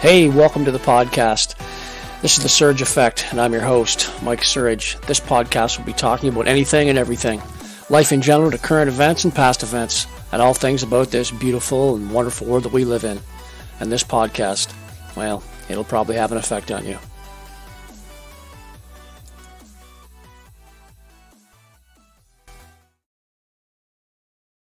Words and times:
Hey, 0.00 0.30
welcome 0.30 0.64
to 0.64 0.70
the 0.70 0.78
podcast. 0.78 1.56
This 2.22 2.38
is 2.38 2.42
The 2.42 2.48
Surge 2.48 2.80
Effect, 2.80 3.26
and 3.30 3.38
I'm 3.38 3.52
your 3.52 3.60
host, 3.60 4.10
Mike 4.22 4.42
Surge. 4.42 4.98
This 5.00 5.20
podcast 5.20 5.76
will 5.76 5.84
be 5.84 5.92
talking 5.92 6.30
about 6.30 6.48
anything 6.48 6.88
and 6.88 6.96
everything 6.96 7.42
life 7.90 8.10
in 8.10 8.22
general 8.22 8.50
to 8.50 8.56
current 8.56 8.88
events 8.88 9.24
and 9.24 9.34
past 9.34 9.62
events, 9.62 10.06
and 10.32 10.40
all 10.40 10.54
things 10.54 10.82
about 10.82 11.10
this 11.10 11.30
beautiful 11.30 11.96
and 11.96 12.10
wonderful 12.10 12.46
world 12.46 12.62
that 12.62 12.72
we 12.72 12.86
live 12.86 13.04
in. 13.04 13.20
And 13.78 13.92
this 13.92 14.02
podcast, 14.02 14.74
well, 15.16 15.42
it'll 15.68 15.84
probably 15.84 16.16
have 16.16 16.32
an 16.32 16.38
effect 16.38 16.70
on 16.70 16.86
you. 16.86 16.98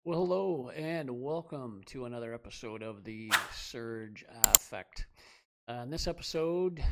Well, 0.04 0.20
hello, 0.20 0.70
and 0.70 1.20
welcome 1.20 1.82
to 1.88 2.06
another 2.06 2.32
episode 2.32 2.82
of 2.82 3.04
the 3.04 3.30
Surge 3.52 4.24
Effect. 4.42 5.06
Uh, 5.68 5.82
in 5.82 5.90
this 5.90 6.06
episode, 6.06 6.82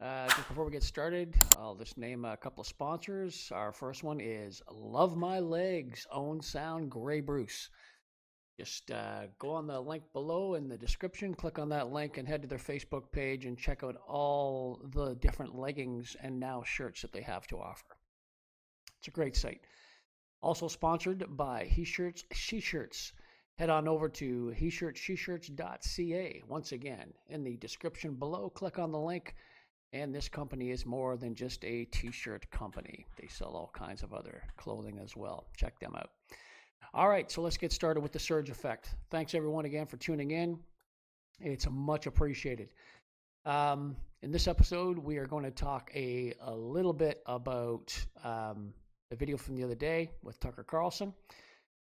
uh, 0.00 0.28
just 0.28 0.46
before 0.46 0.64
we 0.64 0.70
get 0.70 0.84
started, 0.84 1.34
I'll 1.58 1.74
just 1.74 1.98
name 1.98 2.24
a 2.24 2.36
couple 2.36 2.60
of 2.60 2.66
sponsors. 2.68 3.50
Our 3.52 3.72
first 3.72 4.04
one 4.04 4.20
is 4.20 4.62
Love 4.70 5.16
My 5.16 5.40
Legs, 5.40 6.06
Owen 6.12 6.40
Sound 6.40 6.92
Grey 6.92 7.20
Bruce. 7.22 7.70
Just 8.56 8.92
uh, 8.92 9.22
go 9.40 9.50
on 9.50 9.66
the 9.66 9.80
link 9.80 10.04
below 10.12 10.54
in 10.54 10.68
the 10.68 10.78
description, 10.78 11.34
click 11.34 11.58
on 11.58 11.70
that 11.70 11.90
link, 11.92 12.18
and 12.18 12.28
head 12.28 12.42
to 12.42 12.46
their 12.46 12.58
Facebook 12.58 13.10
page 13.10 13.46
and 13.46 13.58
check 13.58 13.82
out 13.82 13.96
all 14.06 14.80
the 14.94 15.16
different 15.16 15.56
leggings 15.56 16.16
and 16.22 16.38
now 16.38 16.62
shirts 16.64 17.02
that 17.02 17.12
they 17.12 17.22
have 17.22 17.48
to 17.48 17.56
offer. 17.56 17.96
It's 19.00 19.08
a 19.08 19.10
great 19.10 19.34
site. 19.34 19.62
Also 20.40 20.68
sponsored 20.68 21.24
by 21.36 21.64
He 21.64 21.82
Shirts, 21.82 22.22
She 22.32 22.60
Shirts. 22.60 23.12
Head 23.60 23.68
on 23.68 23.86
over 23.86 24.08
to 24.08 24.48
he 24.56 24.70
shirts.ca. 24.70 26.42
Once 26.48 26.72
again, 26.72 27.12
in 27.28 27.44
the 27.44 27.58
description 27.58 28.14
below, 28.14 28.48
click 28.48 28.78
on 28.78 28.90
the 28.90 28.98
link. 28.98 29.34
And 29.92 30.14
this 30.14 30.30
company 30.30 30.70
is 30.70 30.86
more 30.86 31.18
than 31.18 31.34
just 31.34 31.62
a 31.66 31.84
t 31.84 32.10
shirt 32.10 32.50
company, 32.50 33.04
they 33.20 33.26
sell 33.26 33.50
all 33.50 33.70
kinds 33.74 34.02
of 34.02 34.14
other 34.14 34.42
clothing 34.56 34.98
as 34.98 35.14
well. 35.14 35.44
Check 35.58 35.78
them 35.78 35.94
out. 35.94 36.08
All 36.94 37.06
right, 37.06 37.30
so 37.30 37.42
let's 37.42 37.58
get 37.58 37.70
started 37.70 38.00
with 38.00 38.12
the 38.12 38.18
surge 38.18 38.48
effect. 38.48 38.94
Thanks 39.10 39.34
everyone 39.34 39.66
again 39.66 39.84
for 39.84 39.98
tuning 39.98 40.30
in. 40.30 40.58
It's 41.38 41.68
much 41.70 42.06
appreciated. 42.06 42.70
Um, 43.44 43.94
in 44.22 44.30
this 44.30 44.48
episode, 44.48 44.96
we 44.96 45.18
are 45.18 45.26
going 45.26 45.44
to 45.44 45.50
talk 45.50 45.90
a, 45.94 46.32
a 46.40 46.54
little 46.54 46.94
bit 46.94 47.22
about 47.26 47.92
um, 48.24 48.72
the 49.10 49.16
video 49.16 49.36
from 49.36 49.54
the 49.54 49.64
other 49.64 49.74
day 49.74 50.08
with 50.22 50.40
Tucker 50.40 50.64
Carlson 50.64 51.12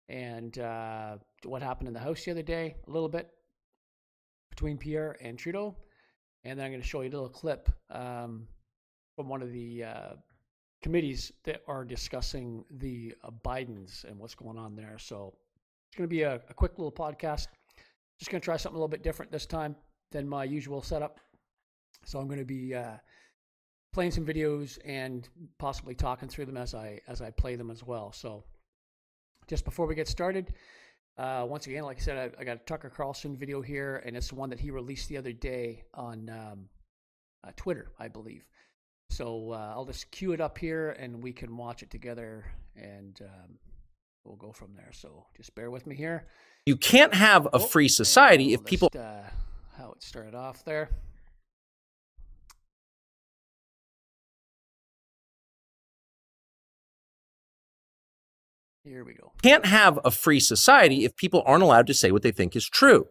and 0.09 0.57
uh, 0.59 1.17
what 1.43 1.61
happened 1.61 1.87
in 1.87 1.93
the 1.93 1.99
House 1.99 2.23
the 2.23 2.31
other 2.31 2.41
day, 2.41 2.75
a 2.87 2.91
little 2.91 3.09
bit 3.09 3.29
between 4.49 4.77
Pierre 4.77 5.17
and 5.21 5.37
Trudeau. 5.37 5.75
And 6.43 6.57
then 6.57 6.65
I'm 6.65 6.71
going 6.71 6.81
to 6.81 6.87
show 6.87 7.01
you 7.01 7.09
a 7.09 7.11
little 7.11 7.29
clip 7.29 7.69
um, 7.89 8.47
from 9.15 9.27
one 9.27 9.41
of 9.41 9.51
the 9.51 9.83
uh, 9.83 10.13
committees 10.81 11.31
that 11.43 11.61
are 11.67 11.83
discussing 11.83 12.63
the 12.71 13.13
uh, 13.23 13.31
Bidens 13.45 14.03
and 14.05 14.17
what's 14.17 14.35
going 14.35 14.57
on 14.57 14.75
there. 14.75 14.97
So 14.97 15.33
it's 15.89 15.97
going 15.97 16.07
to 16.07 16.15
be 16.15 16.21
a, 16.21 16.35
a 16.49 16.53
quick 16.53 16.77
little 16.77 16.91
podcast. 16.91 17.47
Just 18.19 18.31
going 18.31 18.41
to 18.41 18.45
try 18.45 18.57
something 18.57 18.75
a 18.75 18.79
little 18.79 18.87
bit 18.87 19.03
different 19.03 19.31
this 19.31 19.45
time 19.45 19.75
than 20.11 20.27
my 20.27 20.43
usual 20.43 20.81
setup. 20.81 21.19
So 22.05 22.19
I'm 22.19 22.27
going 22.27 22.39
to 22.39 22.45
be 22.45 22.73
uh, 22.73 22.95
playing 23.93 24.11
some 24.11 24.25
videos 24.25 24.79
and 24.85 25.27
possibly 25.57 25.95
talking 25.95 26.29
through 26.29 26.45
them 26.45 26.57
as 26.57 26.73
I 26.73 27.01
as 27.07 27.21
I 27.21 27.31
play 27.31 27.55
them 27.55 27.69
as 27.69 27.83
well. 27.83 28.11
So 28.11 28.43
just 29.47 29.65
before 29.65 29.85
we 29.85 29.95
get 29.95 30.07
started, 30.07 30.53
uh, 31.17 31.45
once 31.47 31.65
again, 31.67 31.83
like 31.83 31.97
I 31.97 32.01
said, 32.01 32.33
I, 32.37 32.41
I, 32.41 32.43
got 32.43 32.57
a 32.57 32.59
Tucker 32.65 32.89
Carlson 32.89 33.35
video 33.35 33.61
here, 33.61 34.03
and 34.05 34.15
it's 34.15 34.29
the 34.29 34.35
one 34.35 34.49
that 34.51 34.59
he 34.59 34.69
released 34.69 35.09
the 35.09 35.17
other 35.17 35.33
day 35.33 35.83
on 35.95 36.29
um, 36.29 36.69
uh, 37.43 37.51
Twitter, 37.55 37.91
I 37.97 38.07
believe. 38.07 38.45
So 39.09 39.51
uh, 39.51 39.73
I'll 39.73 39.85
just 39.85 40.11
cue 40.11 40.33
it 40.33 40.41
up 40.41 40.57
here, 40.57 40.91
and 40.91 41.23
we 41.23 41.31
can 41.31 41.57
watch 41.57 41.81
it 41.81 41.89
together, 41.89 42.45
and 42.75 43.19
um, 43.21 43.57
we'll 44.23 44.35
go 44.35 44.51
from 44.51 44.75
there. 44.75 44.91
So 44.93 45.25
just 45.35 45.55
bear 45.55 45.71
with 45.71 45.87
me 45.87 45.95
here. 45.95 46.27
You 46.67 46.75
can't 46.75 47.13
have 47.13 47.47
a 47.47 47.49
oh, 47.53 47.59
free 47.59 47.87
society 47.87 48.53
if 48.53 48.63
people. 48.63 48.89
Uh, 48.93 49.23
how 49.77 49.91
it 49.93 50.03
started 50.03 50.35
off 50.35 50.63
there. 50.65 50.89
Here 58.87 59.03
we 59.03 59.15
go. 59.15 59.33
Can't 59.41 59.65
have 59.65 59.99
a 60.05 60.11
free 60.11 60.39
society 60.39 61.03
if 61.03 61.17
people 61.17 61.43
aren't 61.45 61.63
allowed 61.63 61.87
to 61.87 61.93
say 61.93 62.09
what 62.09 62.21
they 62.21 62.31
think 62.31 62.55
is 62.55 62.69
true. 62.69 63.07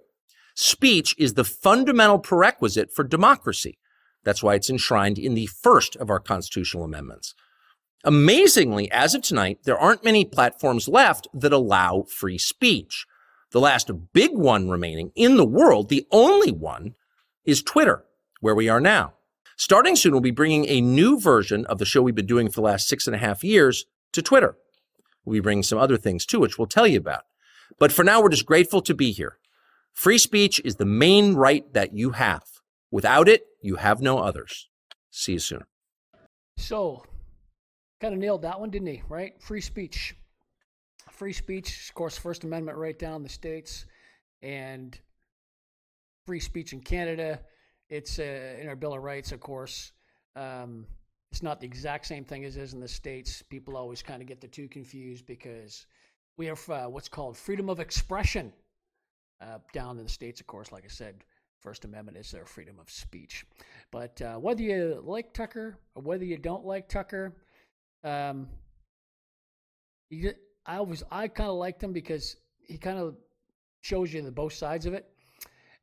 Speech 0.55 1.15
is 1.19 1.35
the 1.35 1.45
fundamental 1.45 2.19
prerequisite 2.19 2.91
for 2.95 3.05
democracy. 3.05 3.79
That's 4.25 4.43
why 4.43 4.55
it's 4.55 4.71
enshrined 4.71 5.19
in 5.19 5.35
the 5.35 5.47
first 5.47 5.95
of 5.97 6.09
our 6.09 6.19
constitutional 6.19 6.85
amendments. 6.85 7.35
Amazingly, 8.05 8.91
as 8.91 9.15
of 9.15 9.21
tonight, 9.21 9.59
there 9.65 9.79
aren't 9.79 10.05
many 10.05 10.25
platforms 10.25 10.89
left 10.89 11.29
that 11.35 11.53
allow 11.53 12.05
free 12.09 12.39
speech. 12.39 13.05
The 13.51 13.61
last 13.61 13.91
big 14.15 14.31
one 14.33 14.71
remaining 14.71 15.13
in 15.15 15.37
the 15.37 15.45
world, 15.45 15.91
the 15.91 16.07
only 16.11 16.53
one, 16.53 16.95
is 17.45 17.63
Twitter, 17.63 18.05
where 18.41 18.55
we 18.55 18.69
are 18.71 18.81
now. 18.81 19.13
Starting 19.59 19.95
soon, 19.95 20.13
we'll 20.13 20.21
be 20.23 20.31
bringing 20.31 20.67
a 20.69 20.81
new 20.81 21.21
version 21.21 21.67
of 21.67 21.79
the 21.79 21.85
show 21.85 22.01
we've 22.01 22.15
been 22.15 22.25
doing 22.25 22.49
for 22.49 22.55
the 22.55 22.67
last 22.67 22.89
six 22.89 23.07
and 23.07 23.15
a 23.15 23.19
half 23.19 23.45
years 23.45 23.85
to 24.13 24.23
Twitter. 24.23 24.57
We 25.27 25.41
bring 25.41 25.63
some 25.63 25.79
other 25.79 25.97
things 25.97 26.25
too, 26.25 26.41
which 26.41 26.57
we'll 26.57 26.69
tell 26.69 26.87
you 26.87 26.99
about. 26.99 27.25
But 27.79 27.93
for 27.93 28.05
now, 28.05 28.23
we're 28.23 28.29
just 28.31 28.47
grateful 28.47 28.81
to 28.83 28.95
be 28.95 29.13
here. 29.13 29.39
Free 29.93 30.19
speech 30.19 30.61
is 30.65 30.77
the 30.77 30.87
main 30.87 31.35
right 31.35 31.71
that 31.73 31.93
you 31.93 32.11
have. 32.11 32.45
Without 32.91 33.29
it, 33.29 33.43
you 33.61 33.77
have 33.77 34.01
no 34.01 34.19
others. 34.19 34.69
See 35.11 35.33
you 35.33 35.39
soon. 35.39 35.65
So, 36.57 37.05
kind 38.01 38.15
of 38.15 38.21
nailed 38.21 38.43
that 38.43 38.61
one, 38.61 38.71
didn't 38.71 38.89
he? 38.89 39.03
Right? 39.09 39.35
Free 39.43 39.61
speech. 39.61 40.15
Free 41.11 41.33
speech, 41.33 41.89
of 41.89 41.95
course, 41.95 42.17
First 42.17 42.45
Amendment 42.45 42.79
right 42.79 42.99
down 42.99 43.23
the 43.23 43.29
states, 43.29 43.87
and 44.43 44.99
free 46.27 46.41
speech 46.41 46.73
in 46.73 46.81
Canada. 46.81 47.41
It's 47.89 48.19
uh, 48.19 48.57
in 48.61 48.69
our 48.69 48.77
Bill 48.77 48.95
of 48.95 49.03
Rights, 49.03 49.33
of 49.33 49.41
course. 49.41 49.93
Um, 50.35 50.87
it's 51.37 51.43
not 51.43 51.61
the 51.61 51.67
exact 51.67 52.07
same 52.07 52.25
thing 52.25 52.47
as 52.47 52.57
is 52.57 52.73
in 52.73 52.81
the 52.81 52.89
States. 52.89 53.43
People 53.43 53.77
always 53.77 54.01
kind 54.01 54.23
of 54.23 54.27
get 54.27 54.41
the 54.41 54.49
two 54.49 54.69
confused 54.69 55.27
because 55.27 55.85
we 56.39 56.47
have 56.47 56.71
uh, 56.71 56.87
what's 56.87 57.11
called 57.11 57.37
freedom 57.37 57.69
of 57.69 57.79
expression 57.79 58.51
uh, 59.43 59.59
down 59.75 59.99
in 59.99 60.05
the 60.05 60.09
States, 60.09 60.41
of 60.41 60.47
course. 60.47 60.73
Like 60.73 60.87
I 60.87 60.89
said, 60.89 61.25
First 61.59 61.85
Amendment 61.85 62.17
is 62.17 62.31
their 62.31 62.47
freedom 62.47 62.79
of 62.81 62.89
speech. 62.89 63.45
But 63.91 64.23
uh, 64.23 64.37
whether 64.37 64.63
you 64.63 65.03
like 65.05 65.35
Tucker 65.35 65.77
or 65.95 66.03
whether 66.03 66.25
you 66.25 66.39
don't 66.39 66.65
like 66.65 66.89
Tucker, 66.89 67.37
um, 68.03 68.49
you, 70.09 70.33
I 70.65 70.77
always 70.77 71.03
I 71.11 71.29
kind 71.29 71.51
of 71.51 71.57
liked 71.57 71.83
him 71.83 71.93
because 71.93 72.37
he 72.67 72.79
kind 72.79 72.99
of 72.99 73.15
shows 73.83 74.11
you 74.11 74.23
the 74.23 74.33
both 74.33 74.55
sides 74.55 74.87
of 74.87 74.95
it. 74.95 75.05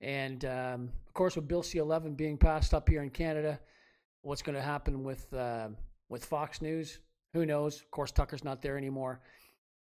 And 0.02 0.46
um, 0.46 0.90
of 1.06 1.13
course, 1.13 1.36
with 1.36 1.47
Bill 1.47 1.62
C-11 1.62 2.18
being 2.18 2.40
passed 2.40 2.74
up 2.74 2.90
here 2.90 3.03
in 3.03 3.12
Canada, 3.12 3.59
what's 4.24 4.42
going 4.42 4.56
to 4.56 4.62
happen 4.62 5.04
with 5.04 5.32
uh, 5.34 5.70
with 6.10 6.26
Fox 6.26 6.62
News? 6.62 7.00
Who 7.34 7.46
knows? 7.46 7.81
Of 7.81 7.92
course, 7.92 8.12
Tucker's 8.12 8.44
not 8.44 8.62
there 8.62 8.78
anymore, 8.78 9.22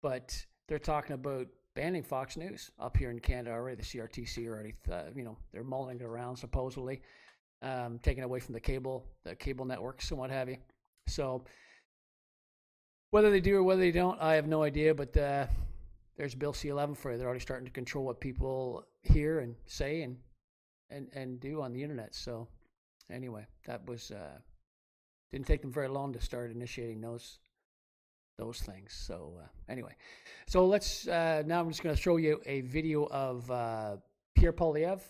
but 0.02 0.36
they're 0.66 0.78
talking 0.78 1.14
about 1.14 1.46
banning 1.74 2.02
Fox 2.02 2.36
News 2.36 2.70
up 2.78 2.96
here 2.96 3.10
in 3.10 3.20
Canada 3.20 3.52
already. 3.52 3.76
The 3.76 3.82
CRTC 3.82 4.48
already, 4.48 4.74
uh, 4.90 5.04
you 5.14 5.24
know, 5.24 5.36
they're 5.52 5.64
mulling 5.64 6.00
it 6.00 6.02
around 6.02 6.36
supposedly, 6.36 7.00
um, 7.62 7.98
taking 8.02 8.24
away 8.24 8.40
from 8.40 8.54
the 8.54 8.60
cable, 8.60 9.06
the 9.24 9.34
cable 9.34 9.64
networks 9.64 10.10
and 10.10 10.18
what 10.18 10.30
have 10.30 10.48
you. 10.48 10.56
So 11.06 11.44
whether 13.10 13.30
they 13.30 13.40
do 13.40 13.56
or 13.56 13.62
whether 13.62 13.80
they 13.80 13.90
don't, 13.90 14.20
I 14.20 14.34
have 14.34 14.46
no 14.46 14.62
idea. 14.62 14.94
But 14.94 15.16
uh, 15.16 15.46
there's 16.16 16.34
Bill 16.34 16.52
C-11 16.52 16.96
for 16.96 17.12
you. 17.12 17.18
They're 17.18 17.26
already 17.26 17.40
starting 17.40 17.66
to 17.66 17.72
control 17.72 18.04
what 18.04 18.20
people 18.20 18.86
hear 19.02 19.40
and 19.40 19.54
say 19.66 20.02
and 20.02 20.16
and 20.90 21.08
and 21.14 21.40
do 21.40 21.62
on 21.62 21.72
the 21.72 21.82
internet. 21.82 22.14
So 22.14 22.48
anyway, 23.12 23.46
that 23.66 23.86
was 23.86 24.10
uh, 24.10 24.38
didn't 25.32 25.46
take 25.46 25.62
them 25.62 25.72
very 25.72 25.88
long 25.88 26.12
to 26.12 26.20
start 26.20 26.50
initiating 26.50 27.00
those 27.00 27.38
those 28.38 28.60
things. 28.60 28.92
So 28.92 29.34
uh, 29.40 29.46
anyway, 29.68 29.94
so 30.46 30.66
let's 30.66 31.06
uh, 31.06 31.42
now 31.46 31.60
I'm 31.60 31.68
just 31.68 31.82
going 31.82 31.94
to 31.94 32.00
show 32.00 32.16
you 32.16 32.40
a 32.46 32.62
video 32.62 33.06
of 33.06 33.50
uh, 33.50 33.96
Pierre 34.34 34.52
Poilievre 34.52 35.00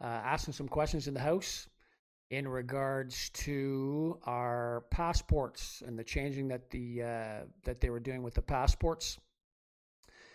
uh, 0.00 0.04
asking 0.04 0.54
some 0.54 0.68
questions 0.68 1.08
in 1.08 1.14
the 1.14 1.20
House 1.20 1.68
in 2.30 2.48
regards 2.48 3.30
to 3.30 4.18
our 4.24 4.84
passports 4.90 5.82
and 5.86 5.98
the 5.98 6.04
changing 6.04 6.48
that 6.48 6.70
the 6.70 7.02
uh, 7.02 7.40
that 7.64 7.80
they 7.80 7.90
were 7.90 8.00
doing 8.00 8.22
with 8.22 8.34
the 8.34 8.42
passports. 8.42 9.18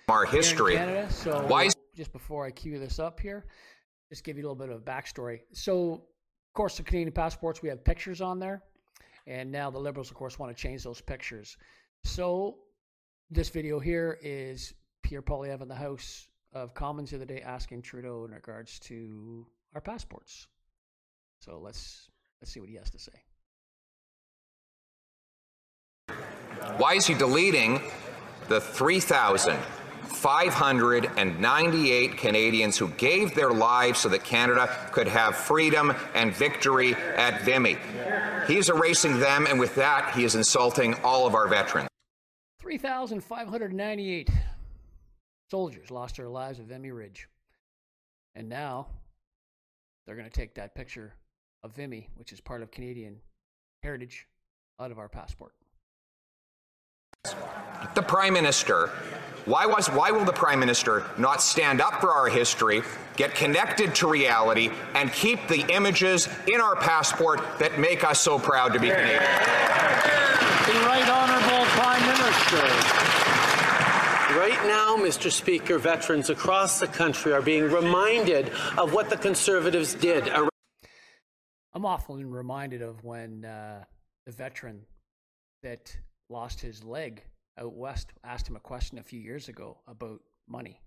Our 0.07 0.25
history. 0.25 0.75
Canada. 0.75 1.11
So 1.11 1.45
Why? 1.47 1.69
just 1.95 2.11
before 2.13 2.45
I 2.45 2.51
cue 2.51 2.79
this 2.79 2.99
up 2.99 3.19
here, 3.19 3.45
just 4.09 4.23
give 4.23 4.37
you 4.37 4.43
a 4.43 4.47
little 4.47 4.55
bit 4.55 4.69
of 4.69 4.83
backstory. 4.83 5.41
So 5.53 6.03
of 6.51 6.53
course, 6.53 6.75
the 6.75 6.83
Canadian 6.83 7.13
passports, 7.13 7.61
we 7.61 7.69
have 7.69 7.81
pictures 7.81 8.19
on 8.19 8.37
there. 8.37 8.61
And 9.25 9.49
now 9.49 9.69
the 9.69 9.79
Liberals, 9.79 10.09
of 10.09 10.17
course, 10.17 10.37
want 10.37 10.53
to 10.53 10.61
change 10.61 10.83
those 10.83 10.99
pictures. 10.99 11.55
So 12.03 12.57
this 13.29 13.47
video 13.47 13.79
here 13.79 14.19
is 14.21 14.73
Pierre 15.01 15.21
Poilievre 15.21 15.61
in 15.61 15.69
the 15.69 15.75
House 15.75 16.27
of 16.51 16.73
Commons 16.73 17.11
the 17.11 17.15
other 17.15 17.25
day 17.25 17.41
asking 17.41 17.83
Trudeau 17.83 18.25
in 18.25 18.31
regards 18.31 18.79
to 18.79 19.47
our 19.73 19.79
passports. 19.79 20.47
So 21.39 21.57
let's 21.57 22.09
let's 22.41 22.51
see 22.51 22.59
what 22.59 22.67
he 22.67 22.75
has 22.75 22.89
to 22.89 22.99
say. 22.99 23.13
Why 26.75 26.95
is 26.95 27.07
he 27.07 27.13
deleting 27.13 27.79
the 28.49 28.59
3,598 30.03 32.17
Canadians 32.17 32.77
who 32.77 32.89
gave 32.89 33.33
their 33.35 33.51
lives 33.51 33.99
so 33.99 34.09
that 34.09 34.23
Canada 34.23 34.69
could 34.91 35.07
have 35.07 35.35
freedom 35.35 35.93
and 36.13 36.33
victory 36.33 36.95
at 37.15 37.41
Vimy? 37.43 37.77
He's 38.47 38.69
erasing 38.69 39.19
them, 39.19 39.45
and 39.47 39.59
with 39.59 39.75
that, 39.75 40.15
he 40.15 40.23
is 40.23 40.35
insulting 40.35 40.95
all 41.03 41.27
of 41.27 41.35
our 41.35 41.47
veterans. 41.47 41.89
3,598 42.59 44.29
soldiers 45.49 45.91
lost 45.91 46.17
their 46.17 46.29
lives 46.29 46.59
at 46.59 46.65
Vimy 46.65 46.91
Ridge. 46.91 47.27
And 48.35 48.47
now 48.47 48.87
they're 50.05 50.15
going 50.15 50.29
to 50.29 50.33
take 50.33 50.55
that 50.55 50.75
picture 50.75 51.13
of 51.63 51.75
Vimy, 51.75 52.09
which 52.15 52.31
is 52.31 52.41
part 52.41 52.61
of 52.61 52.71
Canadian 52.71 53.19
heritage, 53.83 54.27
out 54.79 54.91
of 54.91 54.99
our 54.99 55.09
passport. 55.09 55.53
The 57.93 58.01
Prime 58.01 58.33
Minister, 58.33 58.87
why, 59.45 59.65
was, 59.65 59.87
why 59.87 60.11
will 60.11 60.23
the 60.23 60.31
Prime 60.31 60.59
Minister 60.59 61.03
not 61.17 61.41
stand 61.41 61.81
up 61.81 61.99
for 61.99 62.11
our 62.11 62.29
history, 62.29 62.83
get 63.17 63.35
connected 63.35 63.93
to 63.95 64.07
reality, 64.07 64.71
and 64.95 65.11
keep 65.11 65.45
the 65.49 65.65
images 65.73 66.29
in 66.47 66.61
our 66.61 66.77
passport 66.77 67.41
that 67.59 67.79
make 67.79 68.05
us 68.05 68.21
so 68.21 68.39
proud 68.39 68.71
to 68.73 68.79
be 68.79 68.87
Canadian? 68.87 69.19
The 69.19 70.79
Right 70.87 71.07
Honourable 71.09 71.65
Prime 71.71 72.01
Minister. 72.07 72.61
Right 74.39 74.65
now, 74.65 74.95
Mr. 74.95 75.29
Speaker, 75.29 75.77
veterans 75.77 76.29
across 76.29 76.79
the 76.79 76.87
country 76.87 77.33
are 77.33 77.41
being 77.41 77.63
reminded 77.63 78.51
of 78.77 78.93
what 78.93 79.09
the 79.09 79.17
Conservatives 79.17 79.95
did. 79.95 80.29
I'm 81.73 81.85
often 81.85 82.31
reminded 82.31 82.81
of 82.81 83.03
when 83.03 83.43
uh, 83.43 83.83
the 84.25 84.31
veteran 84.31 84.81
that 85.61 85.93
lost 86.31 86.61
his 86.61 86.83
leg 86.83 87.23
out 87.57 87.73
west 87.73 88.13
asked 88.23 88.47
him 88.47 88.55
a 88.55 88.61
question 88.61 88.97
a 88.97 89.03
few 89.03 89.19
years 89.19 89.49
ago 89.49 89.77
about 89.87 90.21
money. 90.47 90.79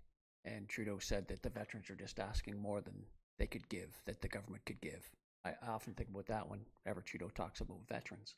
And 0.44 0.68
Trudeau 0.68 0.98
said 0.98 1.28
that 1.28 1.42
the 1.42 1.50
veterans 1.50 1.90
are 1.90 1.94
just 1.96 2.18
asking 2.18 2.58
more 2.58 2.80
than 2.80 3.04
they 3.38 3.46
could 3.46 3.68
give, 3.68 4.00
that 4.06 4.20
the 4.20 4.28
government 4.28 4.64
could 4.64 4.80
give. 4.80 5.10
I 5.44 5.54
often 5.68 5.92
think 5.92 6.08
about 6.08 6.26
that 6.26 6.48
whenever 6.48 7.02
Trudeau 7.02 7.28
talks 7.28 7.60
about 7.60 7.86
veterans 7.88 8.34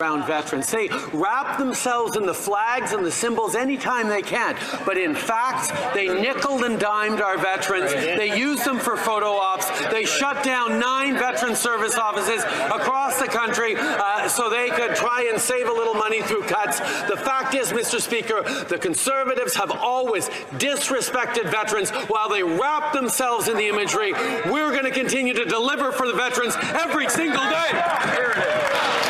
around 0.00 0.24
veterans. 0.28 0.70
They 0.70 0.88
wrap 1.12 1.58
themselves 1.58 2.16
in 2.16 2.24
the 2.24 2.32
flags 2.32 2.92
and 2.92 3.04
the 3.04 3.10
symbols 3.10 3.56
anytime 3.56 4.06
they 4.06 4.22
can. 4.22 4.56
But 4.86 4.96
in 4.96 5.12
fact, 5.12 5.72
they 5.92 6.06
nickel 6.06 6.62
and 6.62 6.78
dimed 6.78 7.20
our 7.20 7.36
veterans. 7.36 7.92
They 7.92 8.38
used 8.38 8.64
them 8.64 8.78
for 8.78 8.96
photo 8.96 9.32
ops. 9.32 9.68
They 9.90 10.04
shut 10.04 10.44
down 10.44 10.78
nine 10.78 11.14
veteran 11.14 11.56
service 11.56 11.96
offices 11.96 12.44
across 12.44 13.18
the 13.20 13.26
country 13.26 13.74
uh, 13.76 14.28
so 14.28 14.48
they 14.48 14.70
could 14.70 14.94
try 14.94 15.28
and 15.32 15.40
save 15.40 15.66
a 15.66 15.72
little 15.72 15.94
money 15.94 16.22
through 16.22 16.42
cuts. 16.42 16.78
The 17.08 17.16
fact 17.16 17.56
is, 17.56 17.72
Mr. 17.72 18.00
Speaker, 18.00 18.44
the 18.68 18.78
Conservatives 18.78 19.56
have 19.56 19.72
always 19.72 20.28
disrespected 20.58 21.50
veterans 21.50 21.90
while 22.06 22.28
they 22.28 22.44
wrap 22.44 22.92
themselves 22.92 23.48
in 23.48 23.56
the 23.56 23.66
imagery. 23.66 24.12
We're 24.46 24.70
going 24.70 24.84
to 24.84 24.92
continue 24.92 25.34
to 25.34 25.44
deliver 25.44 25.90
for 25.90 26.06
the 26.06 26.14
veterans 26.14 26.54
every 26.74 27.08
single 27.08 27.42
day 27.42 29.07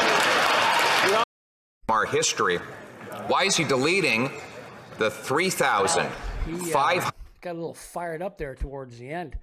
our 1.89 2.05
history. 2.05 2.59
Why 3.29 3.45
is 3.45 3.57
he 3.57 3.65
deleting 3.65 4.31
the 4.99 5.11
3,005? 5.11 7.05
Uh, 7.05 7.11
got 7.41 7.53
a 7.53 7.55
little 7.55 7.73
fired 7.75 8.21
up 8.21 8.37
there 8.37 8.55
towards 8.55 8.99
the 8.99 9.09
end. 9.11 9.39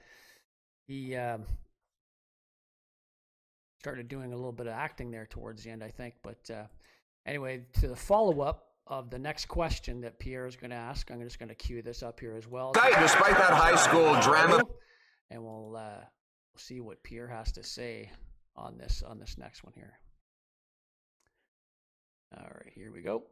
He 0.88 1.16
um, 1.16 1.44
started 3.80 4.08
doing 4.08 4.32
a 4.32 4.36
little 4.36 4.52
bit 4.52 4.68
of 4.68 4.74
acting 4.74 5.10
there 5.10 5.26
towards 5.26 5.64
the 5.64 5.72
end, 5.72 5.84
I 5.84 5.90
think. 5.90 6.14
But 6.22 6.50
uh, 6.52 6.66
anyway, 7.26 7.64
to 7.80 7.88
the 7.88 7.96
follow 7.96 8.42
up 8.42 8.68
of 8.86 9.10
the 9.10 9.18
next 9.18 9.46
question 9.46 10.02
that 10.02 10.20
Pierre 10.20 10.46
is 10.46 10.56
going 10.56 10.70
to 10.70 10.76
ask, 10.76 11.10
I'm 11.10 11.22
just 11.24 11.40
going 11.40 11.50
to 11.50 11.56
cue 11.56 11.82
this 11.82 12.04
up 12.04 12.20
here 12.20 12.36
as 12.36 12.48
well. 12.48 12.74
Despite 12.74 13.38
that 13.38 13.54
high 13.54 13.76
school 13.76 14.20
drama, 14.22 14.62
and 15.32 15.44
we'll 15.44 15.76
uh, 15.76 16.04
see 16.58 16.80
what 16.80 17.02
Pierre 17.02 17.28
has 17.28 17.52
to 17.54 17.64
say 17.64 18.12
on 18.56 18.78
this 18.78 19.04
on 19.06 19.20
this 19.20 19.38
next 19.40 19.64
one 19.64 19.74
here. 19.76 20.00
All 22.38 22.44
right, 22.44 22.72
here 22.76 22.92
we 22.92 23.02
go. 23.02 23.24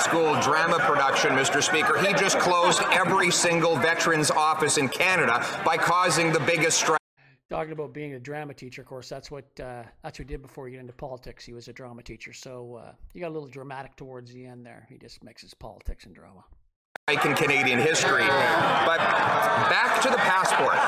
School 0.00 0.40
drama 0.40 0.78
production, 0.78 1.32
Mr. 1.32 1.62
Speaker. 1.62 1.98
He 2.02 2.14
just 2.14 2.38
closed 2.38 2.80
every 2.90 3.30
single 3.30 3.76
veterans 3.76 4.30
office 4.30 4.78
in 4.78 4.88
Canada 4.88 5.44
by 5.64 5.76
causing 5.76 6.32
the 6.32 6.40
biggest 6.40 6.78
strike. 6.78 6.98
Talking 7.50 7.72
about 7.72 7.92
being 7.92 8.14
a 8.14 8.18
drama 8.20 8.54
teacher, 8.54 8.80
of 8.80 8.86
course, 8.86 9.08
that's 9.08 9.30
what 9.30 9.44
uh, 9.60 9.82
that's 10.02 10.18
what 10.18 10.28
he 10.28 10.34
did 10.34 10.40
before 10.40 10.68
he 10.68 10.74
got 10.74 10.80
into 10.80 10.92
politics. 10.94 11.44
He 11.44 11.52
was 11.52 11.68
a 11.68 11.72
drama 11.72 12.02
teacher, 12.02 12.32
so 12.32 12.80
uh, 12.82 12.92
he 13.12 13.20
got 13.20 13.28
a 13.28 13.34
little 13.34 13.48
dramatic 13.48 13.96
towards 13.96 14.32
the 14.32 14.46
end 14.46 14.64
there. 14.64 14.86
He 14.88 14.96
just 14.96 15.22
mixes 15.22 15.52
politics 15.52 16.06
and 16.06 16.14
drama. 16.14 16.44
Like 17.08 17.24
In 17.26 17.34
Canadian 17.34 17.80
history, 17.80 18.22
but 18.22 18.98
back 19.68 20.00
to 20.02 20.08
the 20.08 20.16
passport. 20.16 20.78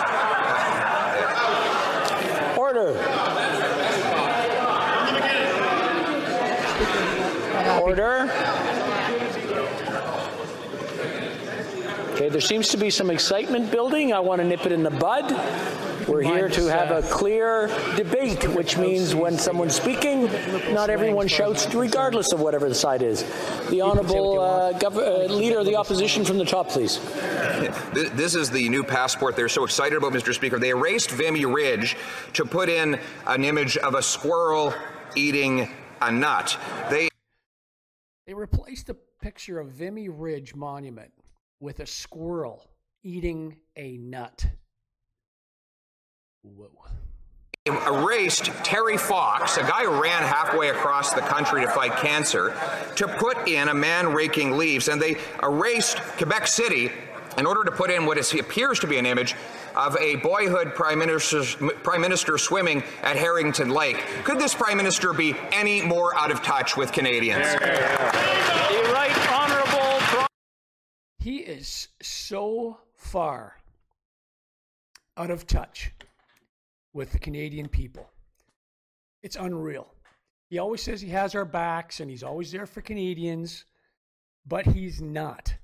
Order. 2.56 3.61
Order. 7.82 8.30
Okay, 12.12 12.28
there 12.28 12.40
seems 12.40 12.68
to 12.68 12.76
be 12.76 12.90
some 12.90 13.10
excitement 13.10 13.72
building. 13.72 14.12
I 14.12 14.20
want 14.20 14.40
to 14.40 14.46
nip 14.46 14.64
it 14.66 14.70
in 14.70 14.84
the 14.84 14.90
bud. 14.90 15.32
We're 16.06 16.22
here 16.22 16.48
to 16.48 16.66
have 16.66 16.92
a 16.92 17.02
clear 17.08 17.66
debate, 17.96 18.46
which 18.54 18.78
means 18.78 19.16
when 19.16 19.36
someone's 19.36 19.74
speaking, 19.74 20.26
not 20.72 20.90
everyone 20.90 21.26
shouts, 21.26 21.74
regardless 21.74 22.32
of 22.32 22.38
whatever 22.38 22.68
the 22.68 22.74
side 22.74 23.02
is. 23.02 23.24
The 23.70 23.82
honourable 23.82 24.40
uh, 24.40 24.72
gov- 24.78 24.96
uh, 24.96 25.32
leader 25.32 25.58
of 25.58 25.66
the 25.66 25.74
opposition 25.74 26.24
from 26.24 26.38
the 26.38 26.44
top, 26.44 26.68
please. 26.68 27.00
This 27.92 28.36
is 28.36 28.48
the 28.48 28.68
new 28.68 28.84
passport 28.84 29.34
they're 29.34 29.48
so 29.48 29.64
excited 29.64 29.98
about, 29.98 30.12
Mr. 30.12 30.32
Speaker. 30.32 30.60
They 30.60 30.70
erased 30.70 31.10
Vimy 31.10 31.46
Ridge 31.46 31.96
to 32.34 32.44
put 32.44 32.68
in 32.68 33.00
an 33.26 33.42
image 33.42 33.76
of 33.76 33.96
a 33.96 34.02
squirrel 34.02 34.72
eating 35.16 35.68
a 36.00 36.10
nut. 36.10 36.58
They 36.90 37.11
they 38.26 38.34
replaced 38.34 38.86
the 38.86 38.96
picture 39.20 39.58
of 39.58 39.68
Vimy 39.68 40.08
Ridge 40.08 40.54
Monument 40.54 41.12
with 41.60 41.80
a 41.80 41.86
squirrel 41.86 42.70
eating 43.02 43.56
a 43.76 43.96
nut. 43.98 44.46
Whoa. 46.42 46.70
Erased 47.64 48.46
Terry 48.64 48.96
Fox, 48.96 49.56
a 49.56 49.60
guy 49.60 49.84
who 49.84 50.02
ran 50.02 50.22
halfway 50.22 50.70
across 50.70 51.12
the 51.12 51.20
country 51.20 51.60
to 51.60 51.68
fight 51.68 51.96
cancer, 51.98 52.52
to 52.96 53.06
put 53.06 53.48
in 53.48 53.68
a 53.68 53.74
man 53.74 54.12
raking 54.12 54.58
leaves. 54.58 54.88
And 54.88 55.00
they 55.00 55.16
erased 55.40 55.98
Quebec 56.16 56.48
City 56.48 56.90
in 57.38 57.46
order 57.46 57.64
to 57.64 57.70
put 57.70 57.90
in 57.90 58.06
what 58.06 58.18
is, 58.18 58.32
appears 58.34 58.78
to 58.80 58.86
be 58.86 58.98
an 58.98 59.06
image 59.06 59.34
of 59.74 59.96
a 59.98 60.16
boyhood 60.16 60.74
prime 60.74 60.98
minister, 60.98 61.42
prime 61.82 62.00
minister 62.00 62.38
swimming 62.38 62.82
at 63.02 63.16
Harrington 63.16 63.70
Lake. 63.70 63.98
Could 64.24 64.38
this 64.38 64.54
prime 64.54 64.76
minister 64.76 65.12
be 65.12 65.34
any 65.52 65.82
more 65.82 66.14
out 66.16 66.30
of 66.30 66.42
touch 66.42 66.76
with 66.76 66.92
Canadians? 66.92 67.46
The 67.52 68.90
right 68.92 69.32
honourable. 69.32 70.26
He 71.18 71.38
is 71.38 71.88
so 72.02 72.78
far 72.94 73.56
out 75.16 75.30
of 75.30 75.46
touch 75.46 75.92
with 76.92 77.12
the 77.12 77.18
Canadian 77.18 77.68
people. 77.68 78.08
It's 79.22 79.36
unreal. 79.36 79.94
He 80.48 80.58
always 80.58 80.82
says 80.82 81.00
he 81.00 81.08
has 81.08 81.34
our 81.34 81.44
backs 81.44 82.00
and 82.00 82.10
he's 82.10 82.22
always 82.22 82.52
there 82.52 82.66
for 82.66 82.82
Canadians, 82.82 83.64
but 84.46 84.66
he's 84.66 85.00
not. 85.00 85.54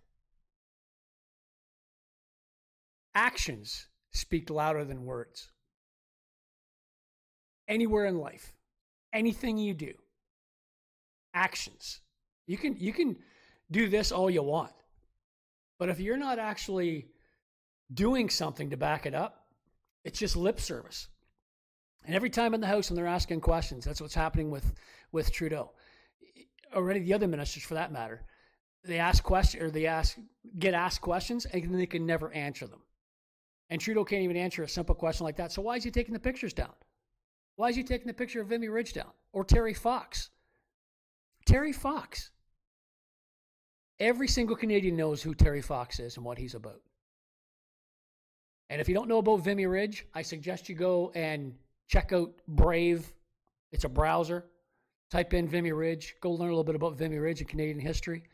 Actions 3.19 3.89
speak 4.13 4.49
louder 4.49 4.85
than 4.85 5.05
words. 5.05 5.51
Anywhere 7.67 8.07
in 8.07 8.19
life, 8.19 8.55
anything 9.13 9.59
you 9.59 9.75
do, 9.75 9.93
actions. 11.35 12.01
You 12.47 12.57
can 12.57 12.77
you 12.79 12.93
can 12.93 13.17
do 13.73 13.89
this 13.89 14.13
all 14.13 14.31
you 14.31 14.45
want. 14.45 14.71
But 15.81 15.89
if 15.89 15.99
you're 15.99 16.17
not 16.17 16.39
actually 16.39 17.09
doing 17.93 18.31
something 18.31 18.71
to 18.71 18.77
back 18.77 19.05
it 19.05 19.17
up, 19.17 19.49
it's 20.05 20.21
just 20.21 20.37
lip 20.37 20.61
service. 20.61 21.09
And 22.07 22.15
every 22.15 22.31
time 22.31 22.55
in 22.55 22.61
the 22.61 22.69
house 22.69 22.89
when 22.89 22.97
they're 22.97 23.09
asking 23.09 23.41
questions, 23.41 23.85
that's 23.85 24.01
what's 24.01 24.15
happening 24.15 24.49
with 24.53 24.73
with 25.11 25.33
Trudeau. 25.33 25.73
or 26.73 26.89
any 26.89 27.01
of 27.01 27.07
the 27.07 27.15
other 27.15 27.27
ministers 27.27 27.65
for 27.65 27.75
that 27.75 27.91
matter, 27.91 28.23
they 28.85 29.01
ask 29.01 29.25
questions 29.25 29.61
or 29.61 29.73
they 29.73 29.87
ask 29.87 30.17
get 30.57 30.73
asked 30.73 31.01
questions 31.01 31.47
and 31.47 31.75
they 31.75 31.87
can 31.87 32.07
never 32.07 32.33
answer 32.33 32.69
them. 32.69 32.83
And 33.71 33.81
Trudeau 33.81 34.05
can't 34.05 34.23
even 34.23 34.37
answer 34.37 34.63
a 34.63 34.69
simple 34.69 34.95
question 34.95 35.25
like 35.25 35.37
that. 35.37 35.53
So 35.53 35.63
why 35.63 35.77
is 35.77 35.85
he 35.85 35.91
taking 35.91 36.15
the 36.15 36.21
pictures 36.21 36.53
down? 36.53 36.73
Why 37.57 37.69
is 37.69 37.77
he 37.77 37.83
taking 37.83 38.07
the 38.07 38.15
picture 38.15 38.41
of 38.41 38.49
Vimy 38.49 38.69
Ridge 38.69 38.93
down? 38.93 39.11
Or 39.33 39.45
Terry 39.45 39.75
Fox? 39.75 40.31
Terry 41.45 41.73
Fox. 41.73 42.31
Every 44.01 44.29
single 44.29 44.57
Canadian 44.57 44.97
knows 44.97 45.23
who 45.23 45.35
Terry 45.35 45.61
Fox 45.61 45.99
is 45.99 46.17
and 46.17 46.25
what 46.25 46.39
he's 46.39 46.55
about. 46.55 46.81
And 48.71 48.81
if 48.81 48.89
you 48.89 48.95
don't 48.95 49.09
know 49.09 49.19
about 49.19 49.41
Vimy 49.41 49.67
Ridge, 49.67 50.07
I 50.15 50.23
suggest 50.23 50.69
you 50.69 50.75
go 50.75 51.11
and 51.15 51.55
check 51.89 52.13
out 52.13 52.31
Brave. 52.47 53.13
It's 53.73 53.85
a 53.85 53.89
browser. 53.89 54.45
Type 55.11 55.33
in 55.35 55.49
Vimy 55.49 55.73
Ridge. 55.73 56.17
Go 56.21 56.31
learn 56.31 56.49
a 56.49 56.53
little 56.53 56.65
bit 56.65 56.75
about 56.75 56.97
Vimy 56.97 57.17
Ridge 57.17 57.41
and 57.41 57.49
Canadian 57.49 57.81
history. 57.81 58.25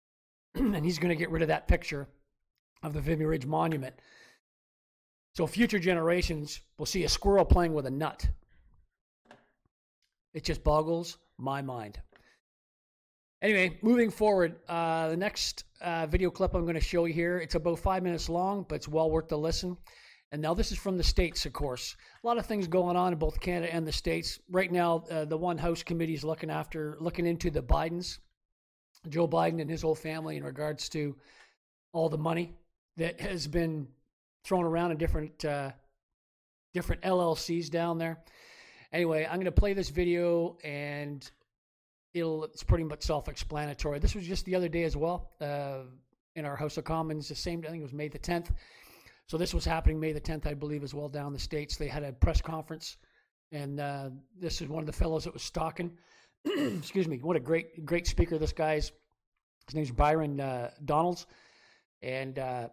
and 0.54 0.84
he's 0.84 0.98
going 0.98 1.10
to 1.10 1.16
get 1.16 1.30
rid 1.30 1.42
of 1.42 1.48
that 1.48 1.68
picture 1.68 2.08
of 2.82 2.92
the 2.92 3.00
Vimy 3.00 3.24
Ridge 3.24 3.46
Monument. 3.46 3.94
So 5.34 5.46
future 5.46 5.78
generations 5.78 6.60
will 6.78 6.86
see 6.86 7.04
a 7.04 7.08
squirrel 7.08 7.44
playing 7.44 7.72
with 7.72 7.86
a 7.86 7.90
nut. 7.90 8.28
It 10.34 10.44
just 10.44 10.62
boggles 10.62 11.18
my 11.38 11.62
mind. 11.62 12.00
Anyway, 13.42 13.78
moving 13.80 14.10
forward, 14.10 14.56
uh, 14.68 15.08
the 15.08 15.16
next 15.16 15.64
uh, 15.80 16.06
video 16.06 16.30
clip 16.30 16.54
I'm 16.54 16.64
going 16.64 16.74
to 16.74 16.80
show 16.80 17.06
you 17.06 17.14
here, 17.14 17.38
it's 17.38 17.54
about 17.54 17.78
five 17.78 18.02
minutes 18.02 18.28
long, 18.28 18.66
but 18.68 18.74
it's 18.74 18.88
well 18.88 19.10
worth 19.10 19.28
the 19.28 19.38
listen. 19.38 19.76
And 20.32 20.42
now 20.42 20.54
this 20.54 20.70
is 20.70 20.78
from 20.78 20.96
the 20.96 21.02
States, 21.02 21.46
of 21.46 21.52
course. 21.52 21.96
A 22.22 22.26
lot 22.26 22.38
of 22.38 22.46
things 22.46 22.68
going 22.68 22.96
on 22.96 23.12
in 23.12 23.18
both 23.18 23.40
Canada 23.40 23.74
and 23.74 23.86
the 23.86 23.92
States. 23.92 24.38
Right 24.50 24.70
now, 24.70 25.04
uh, 25.10 25.24
the 25.24 25.36
one 25.36 25.58
House 25.58 25.82
committee 25.82 26.14
is 26.14 26.22
looking 26.22 26.50
after, 26.50 26.96
looking 27.00 27.26
into 27.26 27.50
the 27.50 27.62
Bidens, 27.62 28.18
Joe 29.08 29.26
Biden 29.26 29.60
and 29.60 29.70
his 29.70 29.82
whole 29.82 29.94
family 29.94 30.36
in 30.36 30.44
regards 30.44 30.88
to 30.90 31.16
all 31.92 32.08
the 32.08 32.18
money 32.18 32.54
that 32.96 33.18
has 33.20 33.46
been 33.46 33.88
thrown 34.44 34.64
around 34.64 34.92
in 34.92 34.98
different, 34.98 35.44
uh, 35.44 35.70
different 36.74 37.02
LLCs 37.02 37.70
down 37.70 37.98
there. 37.98 38.22
Anyway, 38.92 39.24
I'm 39.24 39.36
going 39.36 39.44
to 39.44 39.52
play 39.52 39.72
this 39.72 39.90
video 39.90 40.56
and 40.64 41.30
it'll 42.14 42.44
it's 42.44 42.62
pretty 42.62 42.84
much 42.84 43.02
self-explanatory. 43.02 43.98
This 43.98 44.14
was 44.14 44.26
just 44.26 44.44
the 44.44 44.54
other 44.54 44.68
day 44.68 44.84
as 44.84 44.96
well 44.96 45.30
uh, 45.40 45.82
in 46.34 46.44
our 46.44 46.56
House 46.56 46.76
of 46.76 46.84
Commons. 46.84 47.28
The 47.28 47.34
same, 47.34 47.60
I 47.66 47.70
think 47.70 47.80
it 47.80 47.84
was 47.84 47.92
May 47.92 48.08
the 48.08 48.18
10th. 48.18 48.50
So 49.26 49.36
this 49.38 49.54
was 49.54 49.64
happening 49.64 50.00
May 50.00 50.12
the 50.12 50.20
10th, 50.20 50.46
I 50.46 50.54
believe, 50.54 50.82
as 50.82 50.92
well 50.92 51.08
down 51.08 51.32
the 51.32 51.38
states. 51.38 51.76
They 51.76 51.86
had 51.86 52.02
a 52.02 52.12
press 52.12 52.42
conference, 52.42 52.96
and 53.52 53.78
uh, 53.78 54.10
this 54.36 54.60
is 54.60 54.68
one 54.68 54.82
of 54.82 54.86
the 54.86 54.92
fellows 54.92 55.22
that 55.22 55.32
was 55.32 55.42
stalking. 55.44 55.92
Excuse 56.44 57.06
me. 57.06 57.18
What 57.18 57.36
a 57.36 57.40
great, 57.40 57.86
great 57.86 58.08
speaker 58.08 58.38
this 58.38 58.52
guy's. 58.52 58.90
His 59.68 59.74
name's 59.76 59.92
Byron 59.92 60.40
uh, 60.40 60.70
Donalds, 60.84 61.26
and 62.02 62.40
uh, 62.40 62.68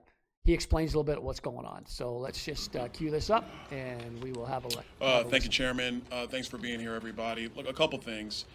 he 0.48 0.54
explains 0.54 0.94
a 0.94 0.98
little 0.98 1.04
bit 1.04 1.22
what's 1.22 1.42
going 1.42 1.66
on. 1.66 1.84
So 1.86 2.16
let's 2.16 2.46
just 2.46 2.74
uh, 2.78 2.88
cue 2.88 3.12
this 3.12 3.30
up, 3.30 3.52
and 3.70 4.24
we 4.24 4.32
will 4.32 4.46
have 4.46 4.64
a. 4.66 5.04
Uh, 5.04 5.24
thank 5.26 5.44
you, 5.44 5.50
Chairman. 5.50 6.02
Uh, 6.10 6.26
thanks 6.26 6.48
for 6.48 6.58
being 6.58 6.80
here, 6.80 6.96
everybody. 6.96 7.52
Look, 7.54 7.68
a 7.68 7.74
couple 7.74 8.00
things. 8.00 8.46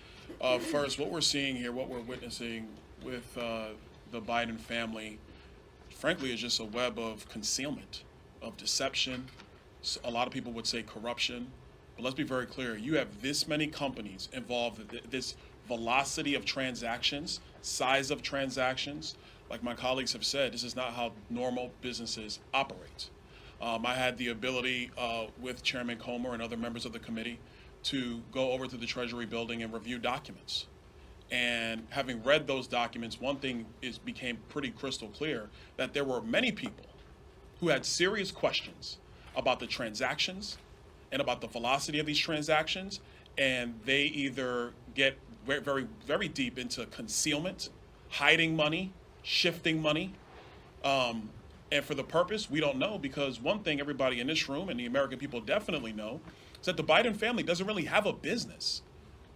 Uh, 0.40 0.58
first, 0.58 0.99
what 0.99 1.11
we're 1.11 1.20
seeing 1.20 1.54
here, 1.54 1.70
what 1.70 1.90
we're 1.90 2.00
witnessing 2.00 2.66
with 3.04 3.37
uh, 3.37 3.66
the 4.11 4.22
Biden 4.22 4.58
family, 4.58 5.18
frankly, 5.94 6.32
is 6.32 6.40
just 6.40 6.61
a 6.61 6.64
web 6.64 6.99
of 6.99 7.28
concealment, 7.28 8.04
of 8.40 8.56
deception. 8.56 9.26
A 10.02 10.11
lot 10.11 10.26
of 10.26 10.32
people 10.32 10.52
would 10.52 10.66
say 10.66 10.82
corruption. 10.82 11.49
But 11.96 12.04
let's 12.04 12.16
be 12.16 12.22
very 12.22 12.46
clear 12.46 12.75
you 12.75 12.96
have 12.96 13.20
this 13.20 13.46
many 13.46 13.66
companies 13.66 14.30
involved, 14.32 14.80
this 15.11 15.37
velocity 15.68 16.34
of 16.37 16.46
transactions, 16.46 17.40
size 17.61 18.11
of 18.11 18.22
transactions. 18.22 19.14
Like 19.52 19.62
my 19.62 19.75
colleagues 19.75 20.14
have 20.14 20.25
said, 20.25 20.54
this 20.54 20.64
is 20.64 20.75
not 20.75 20.94
how 20.94 21.12
normal 21.28 21.73
businesses 21.82 22.40
operate. 22.54 23.11
Um, 23.61 23.85
I 23.85 23.92
had 23.92 24.16
the 24.16 24.28
ability 24.28 24.90
uh, 24.97 25.26
with 25.38 25.62
Chairman 25.62 25.99
Comer 25.99 26.32
and 26.32 26.42
other 26.42 26.56
members 26.56 26.87
of 26.87 26.94
the 26.94 26.99
committee 26.99 27.38
to 27.85 28.23
go 28.32 28.52
over 28.52 28.66
to 28.66 28.78
the 28.78 28.87
Treasury 28.87 29.26
building 29.26 29.62
and 29.62 29.71
review 29.71 29.99
documents. 29.99 30.68
And 31.30 31.87
having 31.90 32.23
read 32.23 32.47
those 32.47 32.66
documents, 32.66 33.21
one 33.21 33.37
thing 33.37 33.66
is 33.82 33.99
became 33.99 34.38
pretty 34.49 34.71
crystal 34.71 35.09
clear 35.09 35.50
that 35.76 35.92
there 35.92 36.04
were 36.04 36.23
many 36.23 36.50
people 36.50 36.87
who 37.61 37.68
had 37.68 37.85
serious 37.85 38.30
questions 38.30 38.97
about 39.37 39.61
the 39.61 39.66
transactions 39.66 40.56
and 41.12 41.21
about 41.21 41.42
the 41.42 41.47
velocity 41.47 41.99
of 41.99 42.06
these 42.06 42.18
transactions, 42.18 43.00
and 43.37 43.78
they 43.85 44.04
either 44.04 44.73
get 44.94 45.18
very, 45.47 45.61
very, 45.61 45.87
very 46.06 46.28
deep 46.28 46.59
into 46.59 46.87
concealment, 46.87 47.68
hiding 48.09 48.56
money, 48.56 48.92
shifting 49.22 49.80
money, 49.80 50.12
um, 50.84 51.30
and 51.70 51.84
for 51.84 51.94
the 51.94 52.04
purpose 52.04 52.50
we 52.50 52.60
don't 52.60 52.76
know 52.76 52.98
because 52.98 53.40
one 53.40 53.60
thing 53.60 53.80
everybody 53.80 54.20
in 54.20 54.26
this 54.26 54.48
room 54.48 54.68
and 54.68 54.78
the 54.78 54.86
American 54.86 55.18
people 55.18 55.40
definitely 55.40 55.92
know 55.92 56.20
is 56.60 56.66
that 56.66 56.76
the 56.76 56.84
Biden 56.84 57.16
family 57.16 57.42
doesn't 57.42 57.66
really 57.66 57.86
have 57.86 58.06
a 58.06 58.12
business. 58.12 58.82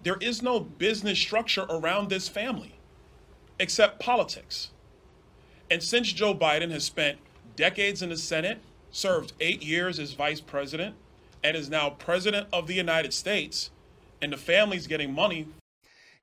There 0.03 0.19
is 0.21 0.43
no 0.43 0.61
business 0.61 1.19
structure 1.19 1.67
around 1.69 2.11
this 2.11 2.29
family 2.29 2.75
except 3.59 4.01
politics. 4.01 4.71
And 5.71 5.83
since 5.83 6.13
Joe 6.13 6.35
Biden 6.35 6.71
has 6.71 6.85
spent 6.85 7.19
decades 7.57 8.03
in 8.03 8.11
the 8.11 8.17
Senate, 8.17 8.59
served 8.91 9.33
eight 9.41 9.63
years 9.63 9.99
as 9.99 10.13
vice 10.13 10.41
president, 10.41 10.95
and 11.43 11.57
is 11.57 11.69
now 11.69 11.91
president 11.91 12.49
of 12.53 12.67
the 12.67 12.75
United 12.75 13.13
States, 13.13 13.71
and 14.23 14.33
the 14.33 14.37
family's 14.37 14.87
getting 14.87 15.13
money. 15.13 15.49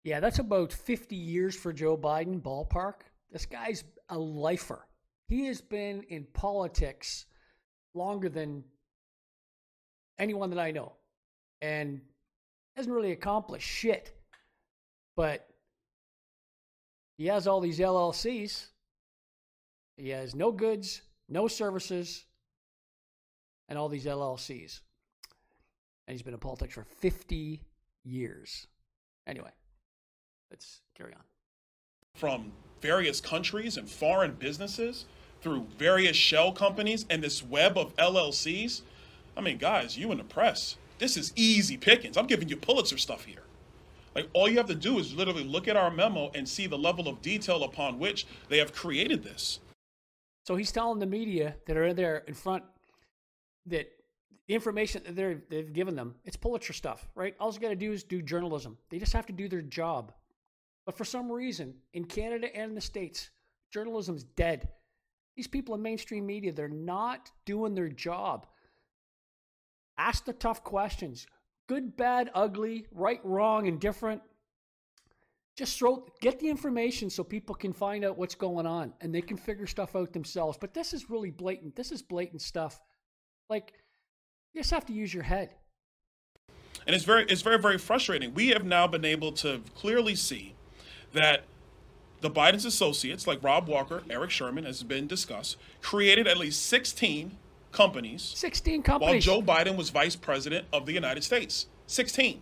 Yeah, 0.03 0.19
that's 0.19 0.39
about 0.39 0.71
50 0.71 1.15
years 1.15 1.55
for 1.55 1.73
Joe 1.73 1.97
Biden, 1.97 2.41
ballpark. 2.41 2.95
This 3.33 3.47
guy's 3.47 3.83
a 4.09 4.17
lifer. 4.17 4.87
He 5.27 5.47
has 5.47 5.59
been 5.59 6.03
in 6.03 6.25
politics 6.33 7.25
longer 7.95 8.29
than 8.29 8.63
anyone 10.19 10.51
that 10.51 10.59
I 10.59 10.69
know, 10.69 10.93
and 11.59 11.99
hasn't 12.77 12.93
really 12.93 13.11
accomplished 13.11 13.67
shit. 13.67 14.15
But 15.15 15.47
he 17.17 17.25
has 17.25 17.47
all 17.47 17.59
these 17.59 17.79
LLCs. 17.79 18.67
He 19.97 20.09
has 20.09 20.35
no 20.35 20.51
goods, 20.51 21.01
no 21.27 21.47
services, 21.47 22.25
and 23.67 23.79
all 23.79 23.89
these 23.89 24.05
LLCs. 24.05 24.81
And 26.07 26.13
he's 26.13 26.21
been 26.21 26.33
in 26.33 26.39
politics 26.39 26.75
for 26.75 26.83
50 26.83 27.61
years. 28.03 28.67
Anyway, 29.25 29.51
let's 30.51 30.81
carry 30.95 31.13
on. 31.13 31.21
From 32.15 32.51
various 32.83 33.19
countries 33.19 33.77
and 33.77 33.89
foreign 33.89 34.33
businesses 34.33 35.05
through 35.41 35.65
various 35.79 36.15
shell 36.15 36.51
companies 36.51 37.07
and 37.09 37.23
this 37.23 37.41
web 37.41 37.77
of 37.77 37.95
LLCs 37.95 38.81
I 39.35 39.41
mean, 39.41 39.57
guys, 39.57 39.97
you 39.97 40.11
in 40.11 40.17
the 40.17 40.23
press, 40.23 40.77
this 40.99 41.17
is 41.17 41.33
easy 41.35 41.77
pickings. 41.77 42.17
I'm 42.17 42.27
giving 42.27 42.49
you 42.49 42.57
Pulitzer 42.57 42.97
stuff 42.97 43.25
here. 43.25 43.43
Like, 44.15 44.29
all 44.33 44.47
you 44.47 44.57
have 44.57 44.67
to 44.67 44.75
do 44.75 44.99
is 44.99 45.15
literally 45.15 45.43
look 45.43 45.67
at 45.67 45.75
our 45.75 45.89
memo 45.89 46.29
and 46.35 46.47
see 46.47 46.67
the 46.67 46.77
level 46.77 47.07
of 47.07 47.21
detail 47.21 47.63
upon 47.63 47.97
which 47.97 48.27
they 48.47 48.59
have 48.59 48.73
created 48.73 49.23
this. 49.23 49.59
So 50.45 50.55
he's 50.55 50.71
telling 50.71 50.99
the 50.99 51.07
media 51.07 51.55
that 51.65 51.77
are 51.77 51.93
there 51.93 52.23
in 52.27 52.35
front 52.35 52.63
that 53.65 53.87
the 54.47 54.53
information 54.53 55.01
that 55.05 55.49
they've 55.49 55.73
given 55.73 55.95
them, 55.95 56.15
it's 56.25 56.35
Pulitzer 56.35 56.73
stuff, 56.73 57.07
right? 57.15 57.33
All 57.39 57.51
you 57.51 57.59
got 57.59 57.69
to 57.69 57.75
do 57.75 57.91
is 57.91 58.03
do 58.03 58.21
journalism. 58.21 58.77
They 58.89 58.99
just 58.99 59.13
have 59.13 59.25
to 59.27 59.33
do 59.33 59.47
their 59.47 59.61
job. 59.61 60.11
But 60.85 60.97
for 60.97 61.05
some 61.05 61.31
reason, 61.31 61.75
in 61.93 62.05
Canada 62.05 62.53
and 62.53 62.69
in 62.69 62.75
the 62.75 62.81
States, 62.81 63.29
journalism's 63.71 64.23
dead. 64.23 64.67
These 65.35 65.47
people 65.47 65.75
in 65.75 65.81
mainstream 65.81 66.25
media, 66.25 66.51
they're 66.51 66.67
not 66.67 67.31
doing 67.45 67.73
their 67.73 67.89
job. 67.89 68.45
Ask 69.97 70.25
the 70.25 70.33
tough 70.33 70.63
questions. 70.63 71.25
Good, 71.67 71.95
bad, 71.95 72.29
ugly, 72.35 72.87
right, 72.91 73.21
wrong, 73.23 73.65
indifferent. 73.65 74.21
Just 75.55 75.77
throw, 75.77 76.05
get 76.19 76.39
the 76.39 76.49
information 76.49 77.09
so 77.09 77.23
people 77.23 77.55
can 77.55 77.73
find 77.73 78.03
out 78.03 78.17
what's 78.17 78.35
going 78.35 78.65
on 78.65 78.93
and 79.01 79.13
they 79.13 79.21
can 79.21 79.37
figure 79.37 79.67
stuff 79.67 79.95
out 79.95 80.11
themselves. 80.11 80.57
But 80.59 80.73
this 80.73 80.93
is 80.93 81.09
really 81.09 81.29
blatant. 81.29 81.75
This 81.75 81.91
is 81.91 82.01
blatant 82.01 82.41
stuff. 82.41 82.79
Like, 83.49 83.73
you 84.53 84.61
just 84.61 84.71
have 84.71 84.85
to 84.87 84.93
use 84.93 85.13
your 85.13 85.23
head. 85.23 85.53
And 86.85 86.95
it's 86.95 87.05
very, 87.05 87.25
it's 87.25 87.43
very, 87.43 87.59
very 87.59 87.77
frustrating. 87.77 88.33
We 88.33 88.49
have 88.49 88.65
now 88.65 88.87
been 88.87 89.05
able 89.05 89.31
to 89.33 89.61
clearly 89.75 90.15
see 90.15 90.55
that 91.13 91.43
the 92.21 92.29
Biden's 92.29 92.65
associates, 92.65 93.27
like 93.27 93.43
Rob 93.43 93.67
Walker, 93.67 94.03
Eric 94.09 94.29
Schwerin, 94.29 94.65
has 94.65 94.83
been 94.83 95.07
discussed, 95.07 95.57
created 95.81 96.27
at 96.27 96.37
least 96.37 96.65
16 96.65 97.37
companies. 97.71 98.21
16 98.35 98.83
companies. 98.83 99.27
While 99.27 99.41
Joe 99.41 99.45
Biden 99.45 99.75
was 99.75 99.89
vice 99.89 100.15
president 100.15 100.65
of 100.71 100.85
the 100.85 100.93
United 100.93 101.23
States. 101.23 101.67
16 101.87 102.41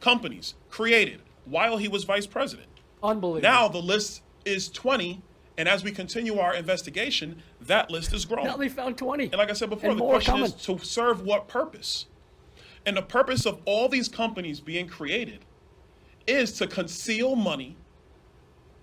companies 0.00 0.54
created 0.68 1.20
while 1.46 1.78
he 1.78 1.88
was 1.88 2.04
vice 2.04 2.26
president. 2.26 2.68
Unbelievable. 3.02 3.42
Now 3.42 3.68
the 3.68 3.78
list 3.80 4.22
is 4.44 4.68
20. 4.68 5.22
And 5.56 5.68
as 5.68 5.84
we 5.84 5.92
continue 5.92 6.38
our 6.38 6.54
investigation, 6.54 7.42
that 7.60 7.90
list 7.90 8.12
is 8.12 8.24
growing. 8.24 8.46
Now 8.46 8.56
they 8.56 8.68
found 8.68 8.98
20. 8.98 9.24
And 9.24 9.34
like 9.34 9.50
I 9.50 9.52
said 9.52 9.70
before, 9.70 9.90
and 9.90 10.00
the 10.00 10.04
question 10.04 10.42
is 10.42 10.52
to 10.52 10.78
serve 10.78 11.22
what 11.22 11.46
purpose? 11.46 12.06
And 12.84 12.96
the 12.96 13.02
purpose 13.02 13.46
of 13.46 13.60
all 13.64 13.88
these 13.88 14.08
companies 14.08 14.60
being 14.60 14.88
created 14.88 15.44
is 16.26 16.52
to 16.58 16.66
conceal 16.66 17.36
money 17.36 17.76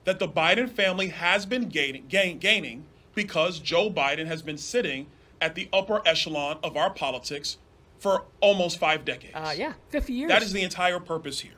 that 0.04 0.20
the 0.20 0.28
Biden 0.28 0.70
family 0.70 1.10
has 1.10 1.46
been 1.46 1.70
gaining, 1.70 2.08
gain, 2.08 2.40
gaining 2.40 2.86
because 3.14 3.60
Joe 3.60 3.90
Biden 3.90 4.28
has 4.28 4.42
been 4.42 4.58
sitting 4.58 5.08
at 5.40 5.56
the 5.56 5.68
upper 5.74 6.02
echelon 6.08 6.58
of 6.64 6.78
our 6.78 6.90
politics 6.90 7.58
for 8.00 8.24
almost 8.40 8.80
five 8.80 9.06
decades. 9.06 9.36
Uh, 9.36 9.54
yeah, 9.56 9.74
50 9.90 10.14
years. 10.14 10.30
That 10.30 10.42
is 10.42 10.54
the 10.54 10.64
entire 10.64 11.00
purpose 11.00 11.42
here. 11.42 11.54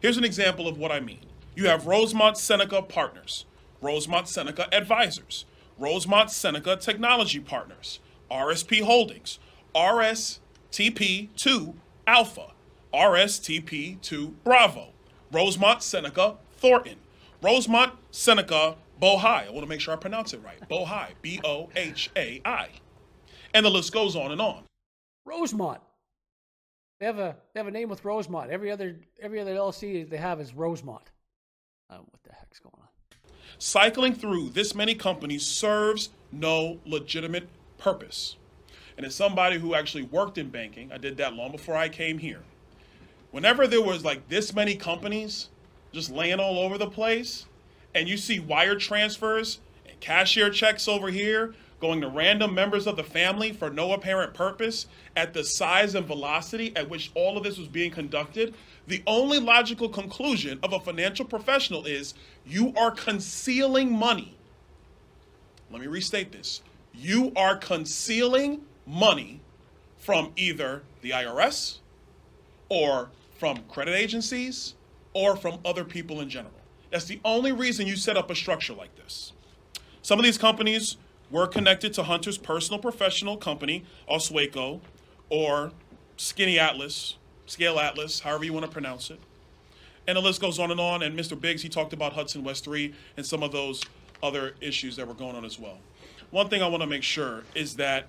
Here's 0.00 0.16
an 0.16 0.24
example 0.24 0.66
of 0.66 0.78
what 0.78 0.90
I 0.90 1.00
mean. 1.00 1.26
You 1.54 1.68
have 1.68 1.86
Rosemont 1.86 2.38
Seneca 2.38 2.82
Partners, 2.82 3.44
Rosemont 3.80 4.28
Seneca 4.28 4.72
Advisors, 4.74 5.44
Rosemont 5.78 6.30
Seneca 6.30 6.76
Technology 6.76 7.40
Partners, 7.40 8.00
RSP 8.30 8.82
Holdings, 8.82 9.38
RS 9.74 10.40
TP2 10.72 11.74
Alpha, 12.06 12.52
RSTP2 12.92 14.32
Bravo, 14.42 14.88
Rosemont, 15.32 15.82
Seneca, 15.82 16.36
Thornton, 16.56 16.96
Rosemont, 17.42 17.92
Seneca, 18.10 18.76
Bohai. 19.00 19.46
I 19.46 19.50
want 19.50 19.62
to 19.62 19.66
make 19.66 19.80
sure 19.80 19.94
I 19.94 19.96
pronounce 19.96 20.34
it 20.34 20.42
right. 20.44 20.60
Bohai, 20.68 21.08
B 21.22 21.40
O 21.44 21.70
H 21.74 22.10
A 22.16 22.40
I. 22.44 22.68
And 23.54 23.64
the 23.64 23.70
list 23.70 23.92
goes 23.92 24.14
on 24.14 24.30
and 24.30 24.40
on. 24.40 24.64
Rosemont. 25.24 25.80
They 27.00 27.06
have 27.06 27.18
a 27.18 27.36
they 27.54 27.60
have 27.60 27.66
a 27.66 27.70
name 27.70 27.88
with 27.88 28.04
Rosemont. 28.04 28.50
Every 28.50 28.70
other 28.70 28.96
every 29.20 29.40
other 29.40 29.54
LLC 29.54 30.08
they 30.08 30.18
have 30.18 30.40
is 30.40 30.54
Rosemont. 30.54 31.10
Uh, 31.88 31.96
what 31.96 32.22
the 32.22 32.32
heck's 32.32 32.60
going 32.60 32.74
on? 32.78 32.88
Cycling 33.58 34.14
through 34.14 34.50
this 34.50 34.74
many 34.74 34.94
companies 34.94 35.44
serves 35.46 36.10
no 36.30 36.78
legitimate 36.84 37.48
purpose. 37.78 38.36
And 38.96 39.06
as 39.06 39.14
somebody 39.14 39.58
who 39.58 39.74
actually 39.74 40.02
worked 40.02 40.36
in 40.36 40.50
banking, 40.50 40.92
I 40.92 40.98
did 40.98 41.16
that 41.16 41.32
long 41.32 41.52
before 41.52 41.74
I 41.74 41.88
came 41.88 42.18
here. 42.18 42.42
Whenever 43.30 43.66
there 43.66 43.82
was 43.82 44.04
like 44.04 44.28
this 44.28 44.54
many 44.54 44.74
companies 44.76 45.48
just 45.92 46.10
laying 46.10 46.40
all 46.40 46.58
over 46.58 46.78
the 46.78 46.88
place, 46.88 47.46
and 47.94 48.08
you 48.08 48.16
see 48.16 48.38
wire 48.38 48.76
transfers 48.76 49.60
and 49.88 49.98
cashier 50.00 50.50
checks 50.50 50.88
over 50.88 51.08
here 51.08 51.54
going 51.80 52.00
to 52.02 52.08
random 52.08 52.54
members 52.54 52.86
of 52.86 52.96
the 52.96 53.02
family 53.02 53.52
for 53.52 53.70
no 53.70 53.92
apparent 53.92 54.34
purpose 54.34 54.86
at 55.16 55.32
the 55.32 55.42
size 55.42 55.94
and 55.94 56.06
velocity 56.06 56.76
at 56.76 56.88
which 56.88 57.10
all 57.14 57.36
of 57.36 57.42
this 57.42 57.58
was 57.58 57.68
being 57.68 57.90
conducted, 57.90 58.54
the 58.86 59.02
only 59.06 59.40
logical 59.40 59.88
conclusion 59.88 60.58
of 60.62 60.72
a 60.72 60.80
financial 60.80 61.24
professional 61.24 61.86
is 61.86 62.14
you 62.46 62.72
are 62.76 62.90
concealing 62.90 63.90
money. 63.90 64.36
Let 65.70 65.80
me 65.80 65.86
restate 65.86 66.32
this. 66.32 66.62
You 66.92 67.32
are 67.34 67.56
concealing 67.56 68.62
money 68.86 69.40
from 69.98 70.32
either 70.36 70.82
the 71.00 71.10
IRS 71.10 71.78
or 72.68 73.08
from 73.38 73.58
credit 73.68 73.94
agencies 73.94 74.74
or 75.12 75.36
from 75.36 75.58
other 75.64 75.84
people 75.84 76.20
in 76.20 76.28
general. 76.28 76.54
That's 76.90 77.04
the 77.04 77.20
only 77.24 77.52
reason 77.52 77.86
you 77.86 77.96
set 77.96 78.16
up 78.16 78.30
a 78.30 78.34
structure 78.34 78.74
like 78.74 78.94
this. 78.96 79.32
Some 80.02 80.18
of 80.18 80.24
these 80.24 80.38
companies 80.38 80.96
were 81.30 81.46
connected 81.46 81.92
to 81.94 82.02
Hunter's 82.02 82.38
personal 82.38 82.80
professional 82.80 83.36
company, 83.36 83.84
Owasco, 84.10 84.80
or 85.28 85.72
Skinny 86.16 86.58
Atlas, 86.58 87.16
Scale 87.46 87.78
Atlas, 87.78 88.20
however 88.20 88.44
you 88.44 88.52
want 88.52 88.66
to 88.66 88.72
pronounce 88.72 89.10
it. 89.10 89.20
And 90.06 90.16
the 90.16 90.20
list 90.20 90.40
goes 90.40 90.58
on 90.58 90.70
and 90.70 90.80
on. 90.80 91.02
And 91.02 91.18
Mr. 91.18 91.40
Biggs, 91.40 91.62
he 91.62 91.68
talked 91.68 91.92
about 91.92 92.14
Hudson 92.14 92.42
West 92.42 92.64
3 92.64 92.92
and 93.16 93.24
some 93.24 93.42
of 93.42 93.52
those 93.52 93.82
other 94.22 94.54
issues 94.60 94.96
that 94.96 95.06
were 95.06 95.14
going 95.14 95.36
on 95.36 95.44
as 95.44 95.58
well. 95.58 95.78
One 96.30 96.48
thing 96.48 96.62
I 96.62 96.66
want 96.66 96.82
to 96.82 96.88
make 96.88 97.02
sure 97.02 97.44
is 97.54 97.76
that 97.76 98.08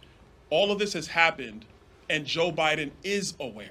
all 0.50 0.72
of 0.72 0.80
this 0.80 0.94
has 0.94 1.08
happened 1.08 1.66
and 2.10 2.26
Joe 2.26 2.52
Biden 2.52 2.92
is 3.04 3.36
aware. 3.40 3.70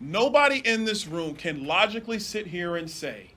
Nobody 0.00 0.58
in 0.58 0.84
this 0.84 1.06
room 1.06 1.34
can 1.34 1.66
logically 1.66 2.18
sit 2.18 2.46
here 2.46 2.76
and 2.76 2.88
say 2.88 3.32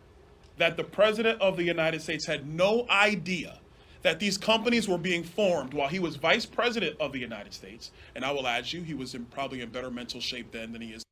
that 0.58 0.78
the 0.78 0.84
President 0.84 1.42
of 1.42 1.58
the 1.58 1.64
United 1.64 2.02
States 2.02 2.26
had 2.26 2.48
no 2.48 2.86
idea 2.90 3.60
that 4.04 4.20
these 4.20 4.38
companies 4.38 4.88
were 4.88 4.98
being 4.98 5.24
formed 5.24 5.74
while 5.74 5.88
he 5.88 6.00
was 6.00 6.16
Vice 6.16 6.46
President 6.46 6.96
of 7.00 7.14
the 7.14 7.20
United 7.20 7.54
States. 7.54 7.92
And 8.16 8.26
I 8.26 8.32
will 8.32 8.48
add 8.48 8.72
you, 8.72 8.82
he 8.82 8.94
was 8.94 9.16
in 9.16 9.26
probably 9.26 9.62
in 9.62 9.70
better 9.70 9.92
mental 9.92 10.20
shape 10.20 10.52
then 10.52 10.72
than 10.72 10.82
he 10.82 10.90
is. 10.90 11.04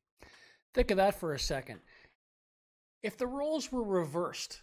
Think 0.74 0.92
of 0.92 0.98
that 0.98 1.20
for 1.20 1.34
a 1.34 1.40
second. 1.40 1.80
If 3.02 3.18
the 3.18 3.28
roles 3.28 3.72
were 3.72 3.84
reversed, 3.84 4.62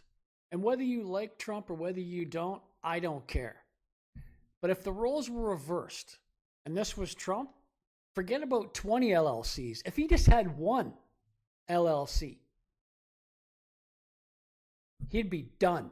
and 0.53 0.63
whether 0.63 0.83
you 0.83 1.03
like 1.03 1.39
Trump 1.39 1.71
or 1.71 1.75
whether 1.75 2.01
you 2.01 2.25
don't, 2.25 2.63
I 2.83 3.01
don't 3.01 3.27
care. 3.27 3.57
But 4.61 4.71
if 4.71 4.83
the 4.83 4.93
roles 4.93 5.29
were 5.29 5.51
reversed 5.51 6.19
and 6.65 6.77
this 6.77 6.97
was 6.97 7.15
Trump, 7.15 7.51
forget 8.17 8.43
about 8.43 8.73
20 8.73 9.11
LLCs. 9.11 9.83
If 9.85 9.95
he 9.95 10.09
just 10.09 10.27
had 10.27 10.57
one 10.57 10.95
LLC, 11.71 12.39
he'd 15.11 15.29
be 15.29 15.51
done. 15.59 15.91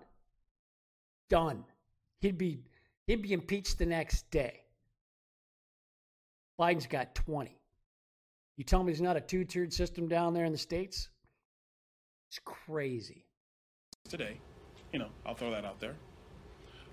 Done. 1.28 1.64
He'd 2.20 2.38
be 2.38 2.64
he'd 3.06 3.22
be 3.22 3.34
impeached 3.34 3.78
the 3.78 3.86
next 3.86 4.30
day. 4.30 4.62
Biden's 6.58 6.86
got 6.86 7.14
20. 7.14 7.58
You 8.56 8.64
tell 8.64 8.82
me 8.82 8.92
there's 8.92 9.02
not 9.02 9.16
a 9.16 9.20
two-tiered 9.20 9.72
system 9.72 10.08
down 10.08 10.32
there 10.32 10.44
in 10.44 10.52
the 10.52 10.58
states? 10.58 11.08
It's 12.30 12.38
crazy. 12.44 13.26
Today, 14.08 14.40
you 14.92 15.00
know, 15.00 15.08
I'll 15.26 15.34
throw 15.34 15.50
that 15.50 15.64
out 15.64 15.80
there. 15.80 15.96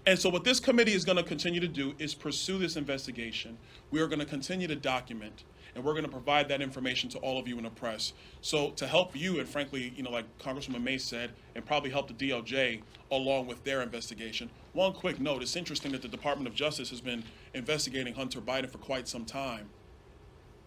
And 0.05 0.17
so, 0.17 0.29
what 0.29 0.43
this 0.43 0.59
committee 0.59 0.93
is 0.93 1.05
going 1.05 1.17
to 1.17 1.23
continue 1.23 1.59
to 1.59 1.67
do 1.67 1.93
is 1.99 2.15
pursue 2.15 2.57
this 2.57 2.75
investigation. 2.75 3.57
We 3.91 4.01
are 4.01 4.07
going 4.07 4.19
to 4.19 4.25
continue 4.25 4.67
to 4.67 4.75
document, 4.75 5.43
and 5.75 5.83
we're 5.83 5.93
going 5.93 6.05
to 6.05 6.11
provide 6.11 6.49
that 6.49 6.59
information 6.59 7.07
to 7.11 7.19
all 7.19 7.37
of 7.37 7.47
you 7.47 7.57
in 7.57 7.65
the 7.65 7.69
press. 7.69 8.13
So, 8.41 8.71
to 8.71 8.87
help 8.87 9.15
you, 9.15 9.39
and 9.39 9.47
frankly, 9.47 9.93
you 9.95 10.01
know, 10.01 10.09
like 10.09 10.25
Congresswoman 10.39 10.81
Mace 10.81 11.03
said, 11.03 11.33
and 11.53 11.63
probably 11.63 11.91
help 11.91 12.07
the 12.07 12.15
DOJ 12.15 12.81
along 13.11 13.45
with 13.45 13.63
their 13.63 13.83
investigation. 13.83 14.49
One 14.73 14.91
quick 14.91 15.19
note: 15.19 15.43
It's 15.43 15.55
interesting 15.55 15.91
that 15.91 16.01
the 16.01 16.07
Department 16.07 16.47
of 16.47 16.55
Justice 16.55 16.89
has 16.89 17.01
been 17.01 17.23
investigating 17.53 18.15
Hunter 18.15 18.41
Biden 18.41 18.71
for 18.71 18.79
quite 18.79 19.07
some 19.07 19.23
time, 19.23 19.69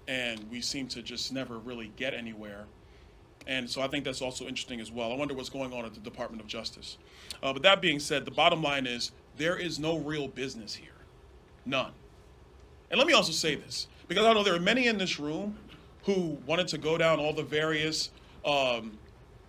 and 0.07 0.49
we 0.49 0.61
seem 0.61 0.87
to 0.89 1.03
just 1.03 1.33
never 1.33 1.59
really 1.59 1.91
get 1.97 2.15
anywhere. 2.15 2.67
And 3.47 3.69
so 3.69 3.83
I 3.83 3.89
think 3.89 4.05
that's 4.05 4.23
also 4.23 4.47
interesting 4.47 4.81
as 4.81 4.91
well. 4.91 5.13
I 5.13 5.17
wonder 5.17 5.35
what's 5.35 5.51
going 5.51 5.73
on 5.73 5.85
at 5.85 5.93
the 5.93 6.01
Department 6.01 6.41
of 6.41 6.47
Justice. 6.47 6.97
Uh, 7.43 7.53
but 7.53 7.63
that 7.63 7.83
being 7.83 7.99
said, 7.99 8.25
the 8.25 8.31
bottom 8.31 8.63
line 8.63 8.87
is 8.87 9.13
there 9.37 9.57
is 9.57 9.79
no 9.79 9.99
real 9.99 10.29
business 10.29 10.75
here. 10.75 10.91
None. 11.67 11.93
And 12.91 12.99
let 12.99 13.07
me 13.07 13.13
also 13.13 13.33
say 13.33 13.55
this, 13.55 13.89
because 14.09 14.25
I 14.25 14.33
know 14.33 14.45
there 14.45 14.55
are 14.55 14.61
many 14.61 14.87
in 14.87 14.99
this 14.99 15.19
room 15.19 15.57
who 16.05 16.39
wanted 16.47 16.69
to 16.69 16.79
go 16.79 16.99
down 16.99 17.19
all 17.19 17.33
the 17.33 17.43
various 17.43 18.11
um, 18.45 18.99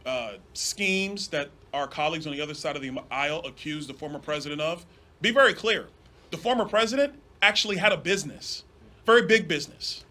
uh, 0.05 0.33
schemes 0.53 1.27
that 1.27 1.49
our 1.73 1.87
colleagues 1.87 2.25
on 2.25 2.33
the 2.33 2.41
other 2.41 2.53
side 2.53 2.75
of 2.75 2.81
the 2.81 2.91
aisle 3.11 3.41
accused 3.45 3.89
the 3.89 3.93
former 3.93 4.19
president 4.19 4.61
of. 4.61 4.85
Be 5.21 5.31
very 5.31 5.53
clear 5.53 5.87
the 6.31 6.37
former 6.37 6.65
president 6.65 7.13
actually 7.41 7.77
had 7.77 7.91
a 7.91 7.97
business, 7.97 8.63
very 9.05 9.21
big 9.25 9.47
business. 9.47 10.04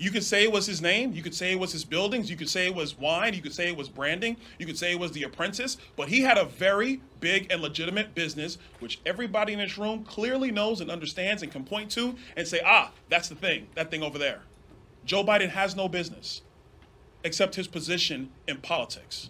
You 0.00 0.10
could 0.10 0.24
say 0.24 0.44
it 0.44 0.50
was 0.50 0.64
his 0.64 0.80
name. 0.80 1.12
You 1.12 1.22
could 1.22 1.34
say 1.34 1.52
it 1.52 1.58
was 1.58 1.72
his 1.72 1.84
buildings. 1.84 2.30
You 2.30 2.36
could 2.36 2.48
say 2.48 2.64
it 2.64 2.74
was 2.74 2.98
wine. 2.98 3.34
You 3.34 3.42
could 3.42 3.52
say 3.52 3.68
it 3.68 3.76
was 3.76 3.90
branding. 3.90 4.38
You 4.58 4.64
could 4.64 4.78
say 4.78 4.92
it 4.92 4.98
was 4.98 5.12
The 5.12 5.24
Apprentice. 5.24 5.76
But 5.94 6.08
he 6.08 6.22
had 6.22 6.38
a 6.38 6.46
very 6.46 7.02
big 7.20 7.52
and 7.52 7.60
legitimate 7.60 8.14
business, 8.14 8.56
which 8.78 8.98
everybody 9.04 9.52
in 9.52 9.58
this 9.58 9.76
room 9.76 10.04
clearly 10.04 10.50
knows 10.50 10.80
and 10.80 10.90
understands 10.90 11.42
and 11.42 11.52
can 11.52 11.64
point 11.64 11.90
to 11.90 12.16
and 12.34 12.48
say, 12.48 12.62
ah, 12.64 12.92
that's 13.10 13.28
the 13.28 13.34
thing, 13.34 13.66
that 13.74 13.90
thing 13.90 14.02
over 14.02 14.16
there. 14.16 14.40
Joe 15.04 15.22
Biden 15.22 15.50
has 15.50 15.76
no 15.76 15.86
business 15.86 16.40
except 17.22 17.54
his 17.54 17.68
position 17.68 18.30
in 18.48 18.56
politics. 18.56 19.28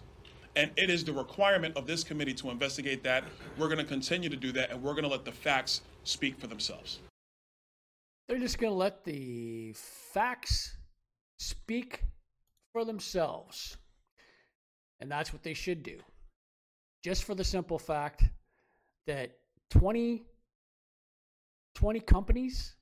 And 0.55 0.71
it 0.77 0.89
is 0.89 1.03
the 1.03 1.11
requirement 1.11 1.75
of 1.75 1.85
this 1.85 2.05
committee 2.05 2.33
to 2.35 2.49
investigate 2.49 3.03
that. 3.03 3.25
We're 3.57 3.67
going 3.67 3.79
to 3.79 3.83
continue 3.83 4.29
to 4.29 4.37
do 4.37 4.53
that, 4.53 4.71
and 4.71 4.81
we're 4.81 4.93
going 4.93 5.03
to 5.03 5.09
let 5.09 5.25
the 5.25 5.33
facts 5.33 5.81
speak 6.05 6.39
for 6.39 6.47
themselves. 6.47 6.99
They're 8.31 8.39
just 8.39 8.59
going 8.59 8.71
to 8.71 8.77
let 8.77 9.03
the 9.03 9.73
facts 9.73 10.77
speak 11.37 12.05
for 12.71 12.85
themselves. 12.85 13.75
And 15.01 15.11
that's 15.11 15.33
what 15.33 15.43
they 15.43 15.53
should 15.53 15.83
do. 15.83 15.97
Just 17.03 17.25
for 17.25 17.35
the 17.35 17.43
simple 17.43 17.77
fact 17.77 18.23
that 19.05 19.31
20, 19.71 20.23
20 21.75 21.99
companies, 21.99 22.73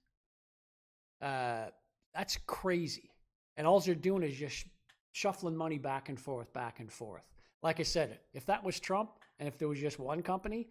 uh, 1.20 1.70
that's 2.14 2.38
crazy. 2.46 3.10
And 3.58 3.66
all 3.66 3.80
they're 3.80 3.96
doing 3.96 4.22
is 4.22 4.38
just 4.38 4.68
shuffling 5.14 5.58
money 5.58 5.80
back 5.80 6.10
and 6.10 6.20
forth, 6.20 6.54
back 6.54 6.80
and 6.80 6.92
forth. 6.92 7.28
Like 7.64 7.80
I 7.80 7.84
said, 7.84 8.20
if 8.36 8.46
that 8.46 8.64
was 8.64 8.80
Trump 8.80 9.14
and 9.40 9.48
if 9.48 9.58
there 9.58 9.68
was 9.68 9.80
just 9.80 9.98
one 9.98 10.22
company, 10.22 10.68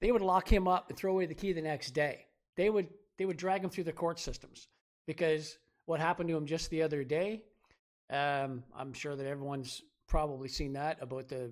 they 0.00 0.10
would 0.10 0.22
lock 0.22 0.52
him 0.52 0.66
up 0.66 0.88
and 0.88 0.98
throw 0.98 1.12
away 1.12 1.26
the 1.26 1.36
key 1.36 1.52
the 1.52 1.62
next 1.62 1.92
day. 1.92 2.26
They 2.56 2.70
would 2.70 2.88
they 3.18 3.24
would 3.24 3.36
drag 3.36 3.62
him 3.62 3.70
through 3.70 3.84
the 3.84 3.92
court 3.92 4.18
systems 4.18 4.68
because 5.06 5.58
what 5.86 6.00
happened 6.00 6.28
to 6.28 6.36
him 6.36 6.46
just 6.46 6.68
the 6.70 6.82
other 6.82 7.04
day, 7.04 7.42
um, 8.10 8.62
I'm 8.76 8.92
sure 8.92 9.16
that 9.16 9.26
everyone's 9.26 9.82
probably 10.08 10.48
seen 10.48 10.72
that 10.74 10.98
about 11.00 11.28
the 11.28 11.50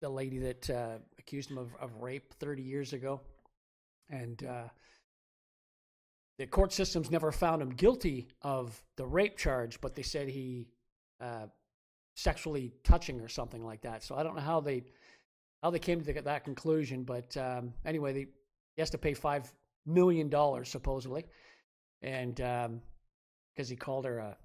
the 0.00 0.08
lady 0.08 0.38
that 0.38 0.70
uh, 0.70 0.98
accused 1.18 1.50
him 1.50 1.58
of, 1.58 1.68
of 1.78 2.00
rape 2.00 2.32
30 2.40 2.62
years 2.62 2.94
ago, 2.94 3.20
and 4.08 4.42
uh, 4.44 4.68
the 6.38 6.46
court 6.46 6.72
systems 6.72 7.10
never 7.10 7.30
found 7.30 7.60
him 7.60 7.68
guilty 7.70 8.28
of 8.40 8.82
the 8.96 9.04
rape 9.04 9.36
charge, 9.36 9.78
but 9.82 9.94
they 9.94 10.02
said 10.02 10.26
he 10.26 10.68
uh, 11.20 11.46
sexually 12.14 12.72
touching 12.82 13.20
or 13.20 13.28
something 13.28 13.62
like 13.62 13.82
that. 13.82 14.02
So 14.02 14.14
I 14.14 14.22
don't 14.22 14.34
know 14.34 14.40
how 14.40 14.60
they 14.60 14.84
how 15.62 15.68
they 15.68 15.78
came 15.78 16.00
to 16.00 16.12
that 16.22 16.44
conclusion, 16.44 17.02
but 17.02 17.36
um, 17.36 17.74
anyway, 17.84 18.14
they, 18.14 18.26
he 18.76 18.80
has 18.80 18.88
to 18.90 18.98
pay 18.98 19.12
five 19.12 19.52
million 19.86 20.28
dollars 20.28 20.68
supposedly, 20.68 21.24
and 22.02 22.40
um 22.40 22.80
because 23.54 23.68
um, 23.68 23.72
he 23.72 23.76
called 23.76 24.04
her 24.04 24.18
a 24.18 24.36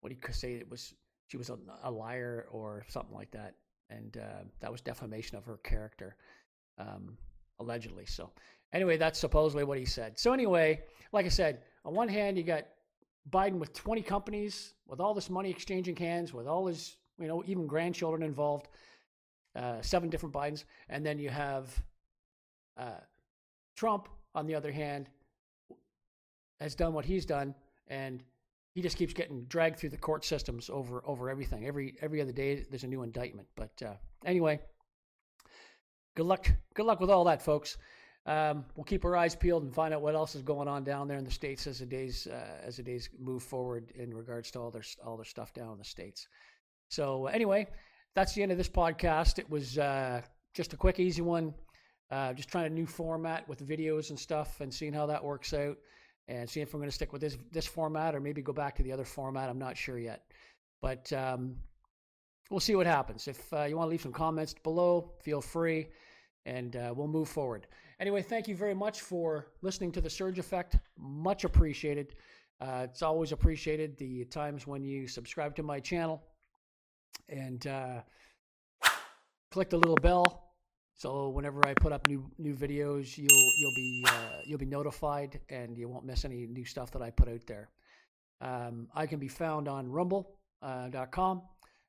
what 0.00 0.10
do 0.10 0.16
you 0.16 0.32
say 0.32 0.54
it 0.54 0.68
was 0.70 0.94
she 1.28 1.36
was 1.36 1.48
a, 1.48 1.58
a 1.84 1.90
liar 1.90 2.46
or 2.50 2.84
something 2.88 3.14
like 3.14 3.30
that, 3.30 3.54
and 3.88 4.18
uh, 4.18 4.42
that 4.60 4.70
was 4.70 4.82
defamation 4.82 5.38
of 5.38 5.46
her 5.46 5.56
character, 5.64 6.16
um, 6.78 7.16
allegedly. 7.58 8.04
So 8.04 8.30
anyway, 8.72 8.98
that's 8.98 9.18
supposedly 9.18 9.64
what 9.64 9.78
he 9.78 9.86
said. 9.86 10.18
So 10.18 10.34
anyway, 10.34 10.82
like 11.12 11.24
I 11.24 11.30
said, 11.30 11.60
on 11.86 11.94
one 11.94 12.08
hand, 12.08 12.36
you 12.36 12.42
got 12.42 12.66
Biden 13.30 13.58
with 13.58 13.72
20 13.72 14.02
companies, 14.02 14.74
with 14.86 15.00
all 15.00 15.14
this 15.14 15.30
money 15.30 15.48
exchanging 15.50 15.96
hands, 15.96 16.34
with 16.34 16.46
all 16.46 16.66
his, 16.66 16.96
you 17.18 17.28
know, 17.28 17.42
even 17.46 17.66
grandchildren 17.66 18.22
involved, 18.22 18.68
uh, 19.56 19.80
seven 19.80 20.10
different 20.10 20.34
Bidens. 20.34 20.64
And 20.88 21.06
then 21.06 21.18
you 21.18 21.30
have 21.30 21.82
uh, 22.76 23.00
Trump, 23.76 24.08
on 24.34 24.46
the 24.46 24.54
other 24.54 24.72
hand, 24.72 25.08
has 26.60 26.74
done 26.74 26.92
what 26.92 27.04
he's 27.04 27.26
done, 27.26 27.54
and 27.88 28.22
he 28.74 28.82
just 28.82 28.96
keeps 28.96 29.12
getting 29.12 29.44
dragged 29.44 29.78
through 29.78 29.90
the 29.90 29.96
court 29.96 30.24
systems 30.24 30.70
over 30.70 31.02
over 31.06 31.28
everything. 31.28 31.66
Every 31.66 31.94
every 32.00 32.20
other 32.20 32.32
day, 32.32 32.64
there's 32.70 32.84
a 32.84 32.88
new 32.88 33.02
indictment. 33.02 33.48
But 33.56 33.82
uh, 33.84 33.94
anyway, 34.24 34.60
good 36.16 36.26
luck. 36.26 36.50
Good 36.74 36.86
luck 36.86 37.00
with 37.00 37.10
all 37.10 37.24
that, 37.24 37.42
folks. 37.42 37.76
Um, 38.24 38.64
we'll 38.76 38.84
keep 38.84 39.04
our 39.04 39.16
eyes 39.16 39.34
peeled 39.34 39.64
and 39.64 39.74
find 39.74 39.92
out 39.92 40.00
what 40.00 40.14
else 40.14 40.36
is 40.36 40.42
going 40.42 40.68
on 40.68 40.84
down 40.84 41.08
there 41.08 41.18
in 41.18 41.24
the 41.24 41.30
states 41.30 41.66
as 41.66 41.80
the 41.80 41.86
days 41.86 42.28
uh, 42.28 42.60
as 42.64 42.76
the 42.76 42.82
days 42.82 43.10
move 43.18 43.42
forward 43.42 43.92
in 43.96 44.14
regards 44.14 44.50
to 44.52 44.60
all 44.60 44.70
their 44.70 44.84
all 45.04 45.16
their 45.16 45.24
stuff 45.24 45.52
down 45.52 45.72
in 45.72 45.78
the 45.78 45.84
states. 45.84 46.28
So 46.88 47.26
anyway, 47.26 47.66
that's 48.14 48.34
the 48.34 48.42
end 48.42 48.52
of 48.52 48.58
this 48.58 48.68
podcast. 48.68 49.38
It 49.38 49.50
was 49.50 49.76
uh, 49.76 50.22
just 50.54 50.72
a 50.72 50.76
quick, 50.76 51.00
easy 51.00 51.22
one. 51.22 51.54
Uh, 52.12 52.34
just 52.34 52.50
trying 52.50 52.66
a 52.66 52.70
new 52.70 52.84
format 52.84 53.48
with 53.48 53.66
videos 53.66 54.10
and 54.10 54.18
stuff, 54.18 54.60
and 54.60 54.72
seeing 54.72 54.92
how 54.92 55.06
that 55.06 55.24
works 55.24 55.54
out, 55.54 55.78
and 56.28 56.48
seeing 56.48 56.62
if 56.66 56.74
I'm 56.74 56.80
going 56.80 56.90
to 56.90 56.94
stick 56.94 57.10
with 57.10 57.22
this 57.22 57.38
this 57.50 57.66
format 57.66 58.14
or 58.14 58.20
maybe 58.20 58.42
go 58.42 58.52
back 58.52 58.76
to 58.76 58.82
the 58.82 58.92
other 58.92 59.06
format. 59.06 59.48
I'm 59.48 59.58
not 59.58 59.78
sure 59.78 59.98
yet, 59.98 60.26
but 60.82 61.10
um, 61.14 61.56
we'll 62.50 62.60
see 62.60 62.76
what 62.76 62.86
happens. 62.86 63.28
If 63.28 63.50
uh, 63.54 63.62
you 63.62 63.78
want 63.78 63.86
to 63.86 63.90
leave 63.90 64.02
some 64.02 64.12
comments 64.12 64.54
below, 64.62 65.10
feel 65.22 65.40
free, 65.40 65.88
and 66.44 66.76
uh, 66.76 66.92
we'll 66.94 67.08
move 67.08 67.30
forward. 67.30 67.66
Anyway, 67.98 68.20
thank 68.20 68.46
you 68.46 68.56
very 68.56 68.74
much 68.74 69.00
for 69.00 69.46
listening 69.62 69.90
to 69.92 70.02
the 70.02 70.10
Surge 70.10 70.38
Effect. 70.38 70.76
Much 70.98 71.44
appreciated. 71.44 72.14
Uh, 72.60 72.82
it's 72.84 73.00
always 73.00 73.32
appreciated 73.32 73.96
the 73.96 74.26
times 74.26 74.66
when 74.66 74.84
you 74.84 75.08
subscribe 75.08 75.56
to 75.56 75.62
my 75.62 75.80
channel 75.80 76.22
and 77.30 77.66
uh, 77.66 78.00
click 79.50 79.70
the 79.70 79.78
little 79.78 79.96
bell 79.96 80.51
so 80.94 81.28
whenever 81.30 81.66
I 81.66 81.74
put 81.74 81.92
up 81.92 82.06
new 82.06 82.30
new 82.38 82.54
videos, 82.54 83.16
you'll 83.16 83.50
you'll 83.58 83.74
be 83.74 84.04
uh, 84.06 84.40
you'll 84.44 84.58
be 84.58 84.66
notified, 84.66 85.40
and 85.48 85.76
you 85.76 85.88
won't 85.88 86.04
miss 86.04 86.24
any 86.24 86.46
new 86.46 86.64
stuff 86.64 86.90
that 86.92 87.02
I 87.02 87.10
put 87.10 87.28
out 87.28 87.46
there. 87.46 87.70
Um, 88.40 88.88
I 88.94 89.06
can 89.06 89.18
be 89.18 89.28
found 89.28 89.68
on 89.68 89.88
Rumble.com. 89.90 91.38
Uh, 91.38 91.40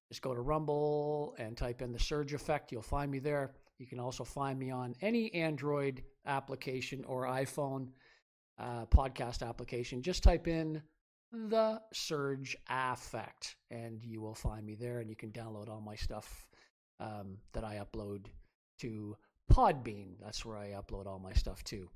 Just 0.09 0.21
go 0.21 0.33
to 0.33 0.41
Rumble 0.41 1.35
and 1.37 1.57
type 1.57 1.81
in 1.81 1.91
the 1.91 1.99
Surge 1.99 2.33
Effect. 2.33 2.71
You'll 2.71 2.81
find 2.81 3.11
me 3.11 3.19
there. 3.19 3.55
You 3.79 3.87
can 3.87 3.99
also 3.99 4.23
find 4.23 4.59
me 4.59 4.69
on 4.69 4.93
any 5.01 5.33
Android 5.33 6.03
application 6.25 7.03
or 7.05 7.23
iPhone 7.25 7.89
uh, 8.59 8.85
podcast 8.85 9.47
application. 9.47 10.01
Just 10.01 10.23
type 10.23 10.47
in 10.47 10.81
the 11.31 11.81
Surge 11.91 12.55
Effect, 12.69 13.55
and 13.71 14.03
you 14.03 14.21
will 14.21 14.35
find 14.35 14.65
me 14.65 14.75
there. 14.75 14.99
And 14.99 15.09
you 15.09 15.15
can 15.15 15.31
download 15.31 15.69
all 15.69 15.81
my 15.81 15.95
stuff 15.95 16.47
um, 16.99 17.37
that 17.53 17.63
I 17.63 17.83
upload 17.83 18.27
to 18.79 19.15
Podbean. 19.51 20.15
That's 20.21 20.45
where 20.45 20.57
I 20.57 20.69
upload 20.71 21.05
all 21.05 21.19
my 21.19 21.33
stuff 21.33 21.63
too. 21.63 21.89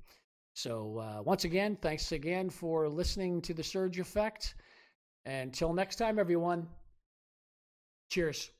So, 0.54 0.98
uh, 0.98 1.22
once 1.22 1.44
again, 1.44 1.76
thanks 1.80 2.12
again 2.12 2.50
for 2.50 2.88
listening 2.88 3.40
to 3.42 3.54
the 3.54 3.62
Surge 3.62 4.00
Effect. 4.00 4.54
Until 5.24 5.72
next 5.72 5.96
time, 5.96 6.18
everyone, 6.18 6.66
cheers. 8.10 8.50